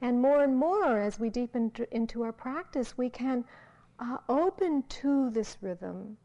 And 0.00 0.20
more 0.20 0.42
and 0.42 0.56
more, 0.56 0.98
as 1.00 1.20
we 1.20 1.30
deepen 1.30 1.70
into 1.92 2.22
our 2.22 2.32
practice, 2.32 2.98
we 2.98 3.08
can 3.08 3.44
uh, 4.00 4.18
open 4.28 4.82
to 4.88 5.30
this 5.30 5.58
rhythm 5.60 6.16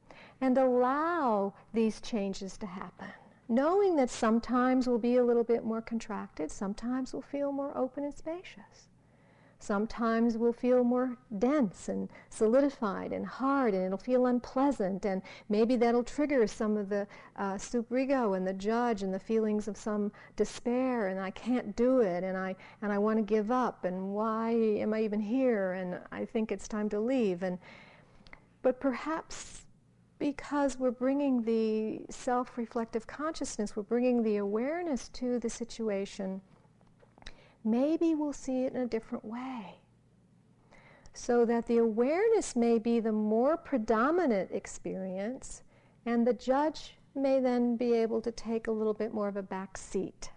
and 0.42 0.58
allow 0.58 1.54
these 1.74 2.02
changes 2.02 2.58
to 2.58 2.66
happen 2.66 3.14
knowing 3.50 3.96
that 3.96 4.10
sometimes 4.10 4.88
we'll 4.88 5.00
be 5.00 5.18
a 5.18 5.24
little 5.24 5.44
bit 5.44 5.66
more 5.66 5.82
contracted, 5.82 6.52
sometimes 6.52 7.12
we'll 7.12 7.22
feel 7.22 7.52
more 7.52 7.76
open 7.76 8.04
and 8.04 8.16
spacious. 8.16 8.88
Sometimes 9.62 10.38
we'll 10.38 10.54
feel 10.54 10.86
more 10.86 11.18
dense 11.38 11.90
and 11.90 12.10
solidified 12.30 13.12
and 13.12 13.26
hard, 13.26 13.74
and 13.74 13.84
it'll 13.84 13.98
feel 13.98 14.28
unpleasant, 14.28 15.06
and 15.06 15.22
maybe 15.50 15.76
that'll 15.76 16.04
trigger 16.04 16.48
some 16.48 16.78
of 16.78 16.88
the 16.88 17.06
uh, 17.36 17.58
super-ego 17.58 18.36
and 18.36 18.48
the 18.48 18.54
judge 18.54 19.04
and 19.04 19.14
the 19.14 19.20
feelings 19.20 19.68
of 19.68 19.76
some 19.76 20.14
despair, 20.38 21.08
and 21.08 21.20
I 21.20 21.32
can't 21.32 21.76
do 21.76 22.00
it, 22.00 22.24
and 22.24 22.38
I 22.38 22.56
and 22.82 22.94
I 22.94 23.00
want 23.00 23.18
to 23.18 23.24
give 23.24 23.52
up, 23.52 23.84
and 23.84 24.14
why 24.14 24.52
am 24.52 24.94
I 24.94 25.02
even 25.02 25.20
here? 25.20 25.74
And 25.74 26.00
I 26.10 26.24
think 26.24 26.54
it's 26.54 26.70
time 26.70 26.88
to 26.90 27.00
leave. 27.00 27.44
And 27.44 27.60
but 28.62 28.80
perhaps 28.80 29.66
because 30.20 30.78
we're 30.78 30.92
bringing 30.92 31.44
the 31.44 32.02
self 32.10 32.58
reflective 32.58 33.08
consciousness, 33.08 33.76
we're 33.76 33.84
bringing 33.84 34.22
the 34.22 34.38
awareness 34.38 35.08
to 35.10 35.40
the 35.40 35.50
situation, 35.50 36.42
maybe 37.64 38.14
we'll 38.14 38.34
see 38.34 38.66
it 38.66 38.74
in 38.74 38.82
a 38.82 38.88
different 38.88 39.24
way. 39.24 39.80
So 41.14 41.46
that 41.46 41.66
the 41.66 41.78
awareness 41.78 42.56
may 42.56 42.78
be 42.78 43.00
the 43.00 43.12
more 43.12 43.58
predominant 43.58 44.52
experience, 44.52 45.64
and 46.06 46.28
the 46.28 46.34
judge 46.34 46.98
may 47.16 47.40
then 47.40 47.76
be 47.76 47.94
able 47.94 48.22
to 48.22 48.32
take 48.32 48.68
a 48.68 48.72
little 48.72 48.94
bit 48.94 49.14
more 49.14 49.28
of 49.28 49.38
a 49.38 49.42
back 49.42 49.78
seat. 49.78 50.32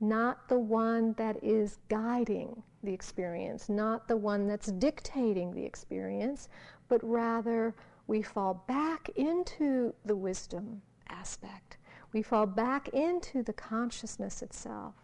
Not 0.00 0.48
the 0.48 0.58
one 0.58 1.12
that 1.14 1.42
is 1.44 1.78
guiding 1.88 2.62
the 2.82 2.92
experience, 2.92 3.68
not 3.68 4.08
the 4.08 4.16
one 4.16 4.46
that's 4.48 4.72
dictating 4.72 5.52
the 5.52 5.64
experience, 5.64 6.48
but 6.88 7.02
rather 7.04 7.74
we 8.10 8.22
fall 8.22 8.64
back 8.66 9.08
into 9.10 9.94
the 10.04 10.16
wisdom 10.16 10.82
aspect. 11.08 11.76
We 12.12 12.22
fall 12.22 12.44
back 12.44 12.88
into 12.88 13.44
the 13.44 13.52
consciousness 13.52 14.42
itself. 14.42 14.94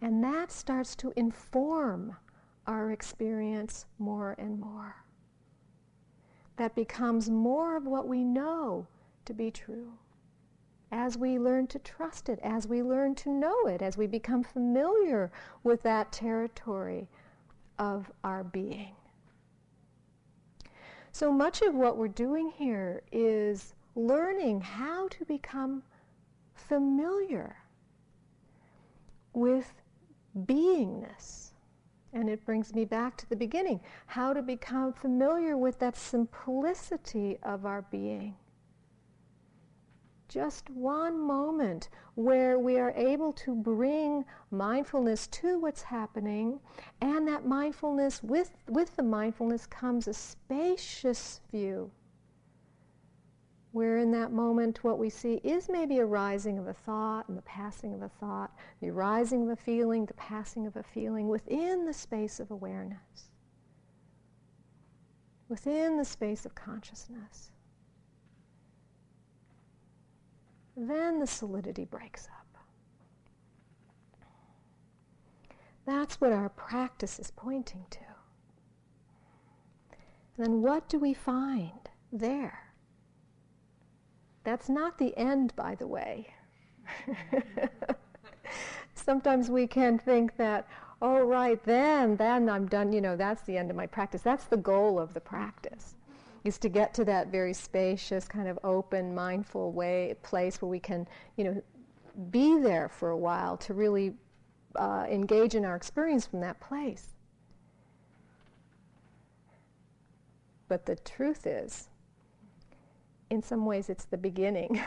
And 0.00 0.24
that 0.24 0.50
starts 0.50 0.96
to 0.96 1.12
inform 1.14 2.16
our 2.66 2.90
experience 2.90 3.86
more 4.00 4.34
and 4.38 4.58
more. 4.58 4.96
That 6.56 6.74
becomes 6.74 7.30
more 7.30 7.76
of 7.76 7.86
what 7.86 8.08
we 8.08 8.24
know 8.24 8.88
to 9.24 9.32
be 9.32 9.52
true. 9.52 9.92
As 10.90 11.16
we 11.16 11.38
learn 11.38 11.68
to 11.68 11.78
trust 11.78 12.28
it, 12.28 12.40
as 12.42 12.66
we 12.66 12.82
learn 12.82 13.14
to 13.16 13.30
know 13.30 13.66
it, 13.68 13.82
as 13.82 13.96
we 13.96 14.08
become 14.08 14.42
familiar 14.42 15.30
with 15.62 15.80
that 15.84 16.10
territory 16.10 17.06
of 17.78 18.10
our 18.24 18.42
being. 18.42 18.96
So 21.16 21.32
much 21.32 21.62
of 21.62 21.74
what 21.74 21.96
we're 21.96 22.08
doing 22.08 22.52
here 22.58 23.00
is 23.10 23.72
learning 23.94 24.60
how 24.60 25.08
to 25.08 25.24
become 25.24 25.82
familiar 26.52 27.56
with 29.32 29.80
beingness 30.38 31.52
And 32.12 32.28
it 32.28 32.44
brings 32.44 32.74
me 32.74 32.84
back 32.84 33.16
to 33.16 33.28
the 33.30 33.34
beginning 33.34 33.80
how 34.04 34.34
to 34.34 34.42
become 34.42 34.92
familiar 34.92 35.56
with 35.56 35.78
that 35.78 35.96
simplicity 35.96 37.38
of 37.42 37.64
our 37.64 37.80
being. 37.80 38.36
Just 40.28 40.68
one 40.70 41.18
moment 41.20 41.88
where 42.14 42.58
we 42.58 42.78
are 42.78 42.92
able 42.96 43.32
to 43.34 43.54
bring 43.54 44.24
mindfulness 44.50 45.26
to 45.28 45.58
what's 45.58 45.82
happening, 45.82 46.58
and 47.00 47.28
that 47.28 47.46
mindfulness, 47.46 48.22
with, 48.22 48.56
with 48.68 48.96
the 48.96 49.02
mindfulness 49.02 49.66
comes 49.66 50.08
a 50.08 50.14
spacious 50.14 51.40
view 51.50 51.90
where 53.76 53.98
in 53.98 54.10
that 54.10 54.32
moment 54.32 54.82
what 54.82 54.98
we 54.98 55.10
see 55.10 55.34
is 55.44 55.68
maybe 55.68 55.98
a 55.98 56.06
rising 56.06 56.58
of 56.58 56.66
a 56.66 56.72
thought 56.72 57.28
and 57.28 57.36
the 57.36 57.42
passing 57.42 57.92
of 57.92 58.00
a 58.00 58.08
thought, 58.08 58.50
the 58.80 58.90
rising 58.90 59.42
of 59.42 59.50
a 59.50 59.56
feeling, 59.56 60.06
the 60.06 60.14
passing 60.14 60.66
of 60.66 60.76
a 60.76 60.82
feeling 60.82 61.28
within 61.28 61.84
the 61.84 61.92
space 61.92 62.40
of 62.40 62.50
awareness, 62.50 63.28
within 65.50 65.98
the 65.98 66.06
space 66.06 66.46
of 66.46 66.54
consciousness. 66.54 67.50
Then 70.76 71.20
the 71.20 71.26
solidity 71.26 71.84
breaks 71.84 72.26
up. 72.26 72.46
That's 75.86 76.20
what 76.20 76.32
our 76.32 76.48
practice 76.50 77.18
is 77.18 77.30
pointing 77.30 77.86
to. 77.90 77.98
And 80.36 80.46
then 80.46 80.62
what 80.62 80.88
do 80.88 80.98
we 80.98 81.14
find 81.14 81.88
there? 82.12 82.74
That's 84.44 84.68
not 84.68 84.98
the 84.98 85.16
end, 85.16 85.54
by 85.56 85.74
the 85.76 85.86
way. 85.86 86.34
Sometimes 88.94 89.48
we 89.48 89.66
can 89.66 89.98
think 89.98 90.36
that, 90.36 90.68
oh, 91.00 91.24
right, 91.24 91.62
then, 91.64 92.16
then 92.16 92.48
I'm 92.48 92.66
done, 92.66 92.92
you 92.92 93.00
know, 93.00 93.16
that's 93.16 93.42
the 93.42 93.56
end 93.56 93.70
of 93.70 93.76
my 93.76 93.86
practice. 93.86 94.22
That's 94.22 94.44
the 94.44 94.56
goal 94.56 94.98
of 94.98 95.14
the 95.14 95.20
practice, 95.20 95.94
is 96.46 96.58
to 96.58 96.68
get 96.68 96.94
to 96.94 97.04
that 97.04 97.28
very 97.28 97.52
spacious, 97.52 98.26
kind 98.28 98.48
of 98.48 98.58
open, 98.62 99.14
mindful 99.14 99.72
way, 99.72 100.14
place 100.22 100.62
where 100.62 100.68
we 100.68 100.78
can, 100.78 101.06
you 101.36 101.44
know, 101.44 101.62
be 102.30 102.58
there 102.58 102.88
for 102.88 103.10
a 103.10 103.16
while 103.16 103.56
to 103.56 103.74
really 103.74 104.14
uh, 104.76 105.06
engage 105.10 105.54
in 105.54 105.64
our 105.64 105.76
experience 105.76 106.26
from 106.26 106.40
that 106.40 106.60
place. 106.60 107.14
But 110.68 110.86
the 110.86 110.96
truth 110.96 111.46
is, 111.46 111.88
in 113.30 113.42
some 113.42 113.66
ways, 113.66 113.90
it's 113.90 114.04
the 114.04 114.16
beginning. 114.16 114.80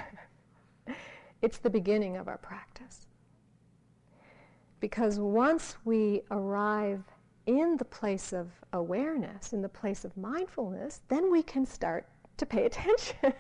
it's 1.42 1.58
the 1.58 1.70
beginning 1.70 2.18
of 2.18 2.28
our 2.28 2.38
practice. 2.38 3.08
Because 4.80 5.20
once 5.20 5.76
we 5.84 6.22
arrive 6.32 7.04
in 7.50 7.78
the 7.78 7.86
place 7.86 8.32
of 8.32 8.52
awareness, 8.74 9.54
in 9.54 9.64
the 9.64 9.70
place 9.70 10.06
of 10.06 10.16
mindfulness, 10.16 11.02
then 11.08 11.32
we 11.32 11.42
can 11.42 11.66
start 11.66 12.06
to 12.38 12.46
pay 12.46 12.66
attention. 12.68 13.34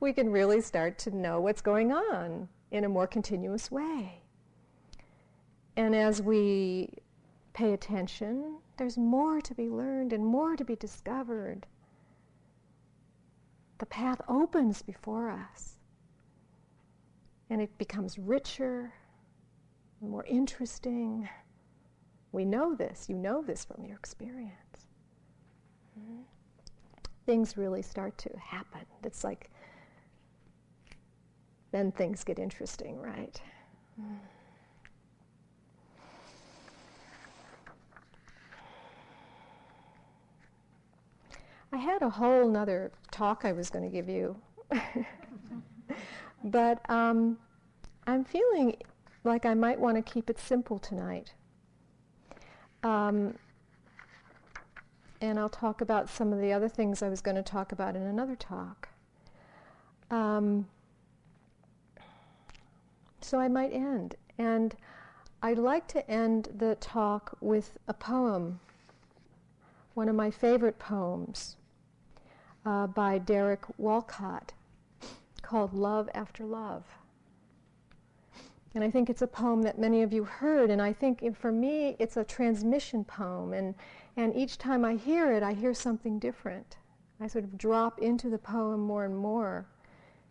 we 0.00 0.12
can 0.12 0.30
really 0.30 0.60
start 0.60 0.98
to 0.98 1.10
know 1.10 1.40
what's 1.40 1.62
going 1.62 1.90
on 1.90 2.48
in 2.70 2.84
a 2.84 2.88
more 2.88 3.06
continuous 3.06 3.70
way. 3.70 4.20
And 5.76 5.96
as 5.96 6.20
we 6.20 6.90
pay 7.54 7.72
attention, 7.72 8.58
there's 8.76 8.98
more 8.98 9.40
to 9.40 9.54
be 9.54 9.70
learned 9.70 10.12
and 10.12 10.24
more 10.24 10.56
to 10.56 10.64
be 10.64 10.76
discovered 10.76 11.66
the 13.78 13.86
path 13.86 14.20
opens 14.28 14.82
before 14.82 15.30
us. 15.30 15.78
And 17.50 17.60
it 17.60 17.76
becomes 17.76 18.18
richer, 18.18 18.92
more 20.00 20.24
interesting. 20.24 21.28
We 22.34 22.44
know 22.44 22.74
this. 22.74 23.08
You 23.08 23.14
know 23.14 23.42
this 23.42 23.64
from 23.64 23.84
your 23.84 23.96
experience. 23.96 24.88
Mm-hmm. 25.96 26.22
Things 27.26 27.56
really 27.56 27.80
start 27.80 28.18
to 28.18 28.30
happen. 28.36 28.80
It's 29.04 29.22
like, 29.22 29.52
then 31.70 31.92
things 31.92 32.24
get 32.24 32.40
interesting, 32.40 33.00
right? 33.00 33.40
Mm. 34.00 34.16
I 41.72 41.76
had 41.76 42.02
a 42.02 42.10
whole 42.10 42.48
nother 42.48 42.90
talk 43.12 43.44
I 43.44 43.52
was 43.52 43.70
going 43.70 43.84
to 43.84 43.90
give 43.92 44.08
you. 44.08 44.34
but 46.44 46.90
um, 46.90 47.38
I'm 48.08 48.24
feeling 48.24 48.74
like 49.22 49.46
I 49.46 49.54
might 49.54 49.78
want 49.78 49.96
to 49.96 50.02
keep 50.02 50.28
it 50.28 50.40
simple 50.40 50.80
tonight. 50.80 51.32
Um, 52.84 53.34
and 55.20 55.38
I'll 55.38 55.48
talk 55.48 55.80
about 55.80 56.10
some 56.10 56.32
of 56.32 56.40
the 56.40 56.52
other 56.52 56.68
things 56.68 57.02
I 57.02 57.08
was 57.08 57.22
going 57.22 57.36
to 57.36 57.42
talk 57.42 57.72
about 57.72 57.96
in 57.96 58.02
another 58.02 58.36
talk. 58.36 58.90
Um, 60.10 60.66
so 63.22 63.40
I 63.40 63.48
might 63.48 63.72
end. 63.72 64.16
And 64.36 64.76
I'd 65.42 65.58
like 65.58 65.88
to 65.88 66.08
end 66.10 66.50
the 66.54 66.74
talk 66.74 67.36
with 67.40 67.78
a 67.88 67.94
poem, 67.94 68.60
one 69.94 70.10
of 70.10 70.14
my 70.14 70.30
favorite 70.30 70.78
poems 70.78 71.56
uh, 72.66 72.86
by 72.86 73.18
Derek 73.18 73.64
Walcott 73.78 74.52
called 75.40 75.72
Love 75.72 76.10
After 76.14 76.44
Love. 76.44 76.84
And 78.74 78.82
I 78.82 78.90
think 78.90 79.08
it's 79.08 79.22
a 79.22 79.26
poem 79.26 79.62
that 79.62 79.78
many 79.78 80.02
of 80.02 80.12
you 80.12 80.24
heard, 80.24 80.70
and 80.70 80.82
I 80.82 80.92
think 80.92 81.36
for 81.36 81.52
me 81.52 81.94
it's 82.00 82.16
a 82.16 82.24
transmission 82.24 83.04
poem, 83.04 83.52
and, 83.52 83.74
and 84.16 84.34
each 84.34 84.58
time 84.58 84.84
I 84.84 84.96
hear 84.96 85.32
it, 85.32 85.42
I 85.44 85.52
hear 85.52 85.72
something 85.72 86.18
different. 86.18 86.76
I 87.20 87.28
sort 87.28 87.44
of 87.44 87.56
drop 87.56 88.00
into 88.00 88.28
the 88.28 88.38
poem 88.38 88.80
more 88.80 89.04
and 89.04 89.16
more 89.16 89.66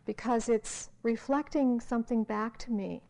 because 0.06 0.50
it's 0.50 0.90
reflecting 1.02 1.80
something 1.80 2.26
back 2.26 2.58
to 2.60 2.72
me 2.72 3.02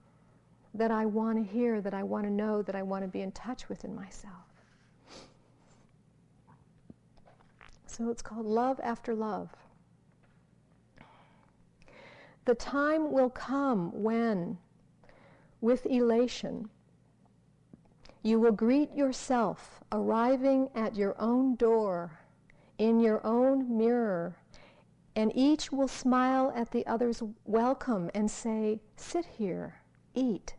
that 0.75 0.91
I 0.91 1.05
want 1.05 1.37
to 1.37 1.43
hear, 1.43 1.81
that 1.81 1.93
I 1.93 2.03
want 2.03 2.25
to 2.25 2.31
know, 2.31 2.61
that 2.61 2.75
I 2.75 2.83
want 2.83 3.03
to 3.03 3.07
be 3.07 3.21
in 3.21 3.31
touch 3.31 3.69
with 3.69 3.83
in 3.83 3.95
myself. 3.95 4.33
So 7.87 8.09
it's 8.09 8.21
called 8.21 8.45
Love 8.45 8.79
After 8.83 9.13
Love. 9.13 9.49
The 12.45 12.55
time 12.55 13.11
will 13.11 13.29
come 13.29 13.91
when, 13.93 14.57
with 15.63 15.85
elation, 15.85 16.69
you 18.21 18.37
will 18.37 18.51
greet 18.51 18.93
yourself 18.93 19.81
arriving 19.93 20.69
at 20.75 20.97
your 20.97 21.15
own 21.17 21.55
door, 21.55 22.19
in 22.77 22.99
your 22.99 23.25
own 23.25 23.77
mirror, 23.77 24.35
and 25.15 25.31
each 25.33 25.71
will 25.71 25.87
smile 25.87 26.51
at 26.53 26.71
the 26.71 26.85
other's 26.85 27.23
welcome 27.45 28.11
and 28.13 28.29
say, 28.29 28.81
Sit 28.97 29.23
here, 29.23 29.75
eat. 30.13 30.53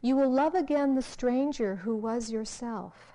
You 0.00 0.16
will 0.16 0.30
love 0.30 0.54
again 0.54 0.94
the 0.94 1.02
stranger 1.02 1.76
who 1.76 1.94
was 1.94 2.30
yourself. 2.30 3.12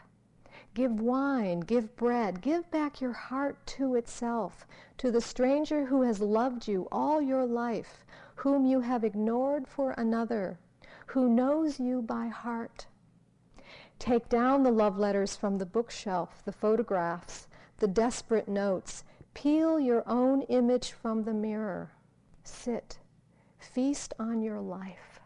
Give 0.75 1.01
wine, 1.01 1.61
give 1.61 1.95
bread, 1.95 2.41
give 2.41 2.69
back 2.69 3.01
your 3.01 3.13
heart 3.13 3.65
to 3.77 3.95
itself, 3.95 4.67
to 4.99 5.09
the 5.09 5.21
stranger 5.21 5.85
who 5.85 6.03
has 6.03 6.21
loved 6.21 6.67
you 6.67 6.87
all 6.91 7.19
your 7.19 7.47
life, 7.47 8.05
whom 8.35 8.67
you 8.67 8.81
have 8.81 9.03
ignored 9.03 9.67
for 9.67 9.93
another, 9.93 10.59
who 11.07 11.29
knows 11.29 11.79
you 11.79 12.01
by 12.01 12.27
heart. 12.27 12.87
Take 13.99 14.29
down 14.29 14.63
the 14.63 14.71
love 14.71 14.97
letters 14.97 15.35
from 15.35 15.57
the 15.57 15.65
bookshelf, 15.65 16.43
the 16.45 16.51
photographs, 16.51 17.47
the 17.79 17.87
desperate 17.87 18.47
notes. 18.47 19.03
Peel 19.33 19.79
your 19.79 20.03
own 20.07 20.43
image 20.43 20.91
from 20.91 21.23
the 21.23 21.33
mirror. 21.33 21.91
Sit. 22.43 22.99
Feast 23.59 24.13
on 24.19 24.41
your 24.41 24.61
life. 24.61 25.19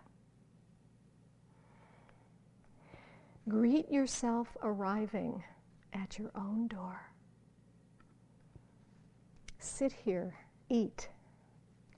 Greet 3.49 3.91
yourself 3.91 4.55
arriving 4.61 5.43
at 5.93 6.17
your 6.17 6.32
own 6.36 6.67
door. 6.67 7.11
Sit 9.59 9.91
here, 9.91 10.36
eat, 10.69 11.09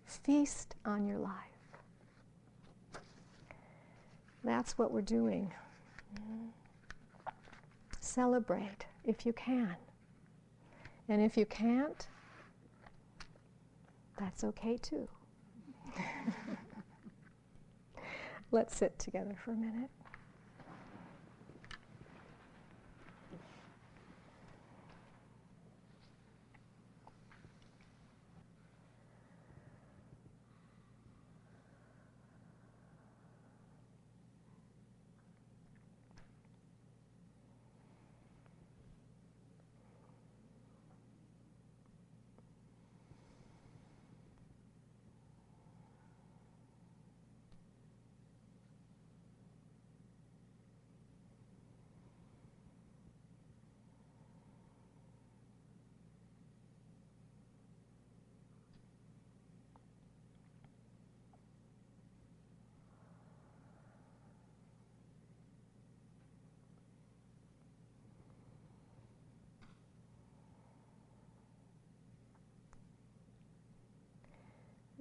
feast 0.06 0.76
on 0.86 1.06
your 1.06 1.20
life. 1.20 1.53
That's 4.44 4.78
what 4.78 4.92
we're 4.92 5.02
doing. 5.02 5.54
Celebrate 8.00 8.86
if 9.06 9.26
you 9.26 9.34
can. 9.34 9.76
And 11.10 11.22
if 11.22 11.38
you 11.38 11.46
can't, 11.46 12.08
that's 14.18 14.44
okay 14.44 14.78
too. 14.78 15.08
Let's 18.52 18.76
sit 18.76 19.00
together 19.00 19.36
for 19.44 19.52
a 19.52 19.56
minute. 19.56 19.90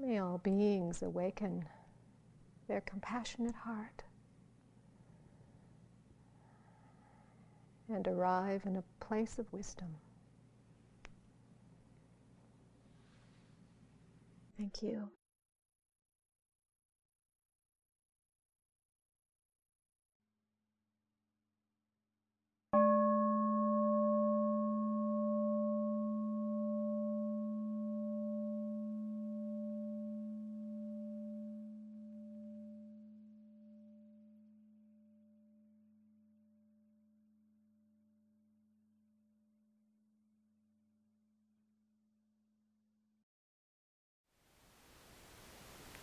May 0.03 0.19
all 0.19 0.39
beings 0.39 1.01
awaken 1.01 1.65
their 2.67 2.81
compassionate 2.81 3.55
heart 3.55 4.03
and 7.89 8.09
arrive 8.09 8.63
in 8.67 8.75
a 8.75 8.85
place 8.99 9.39
of 9.39 9.53
wisdom. 9.53 9.95
Thank 14.59 14.83
you. 14.83 15.09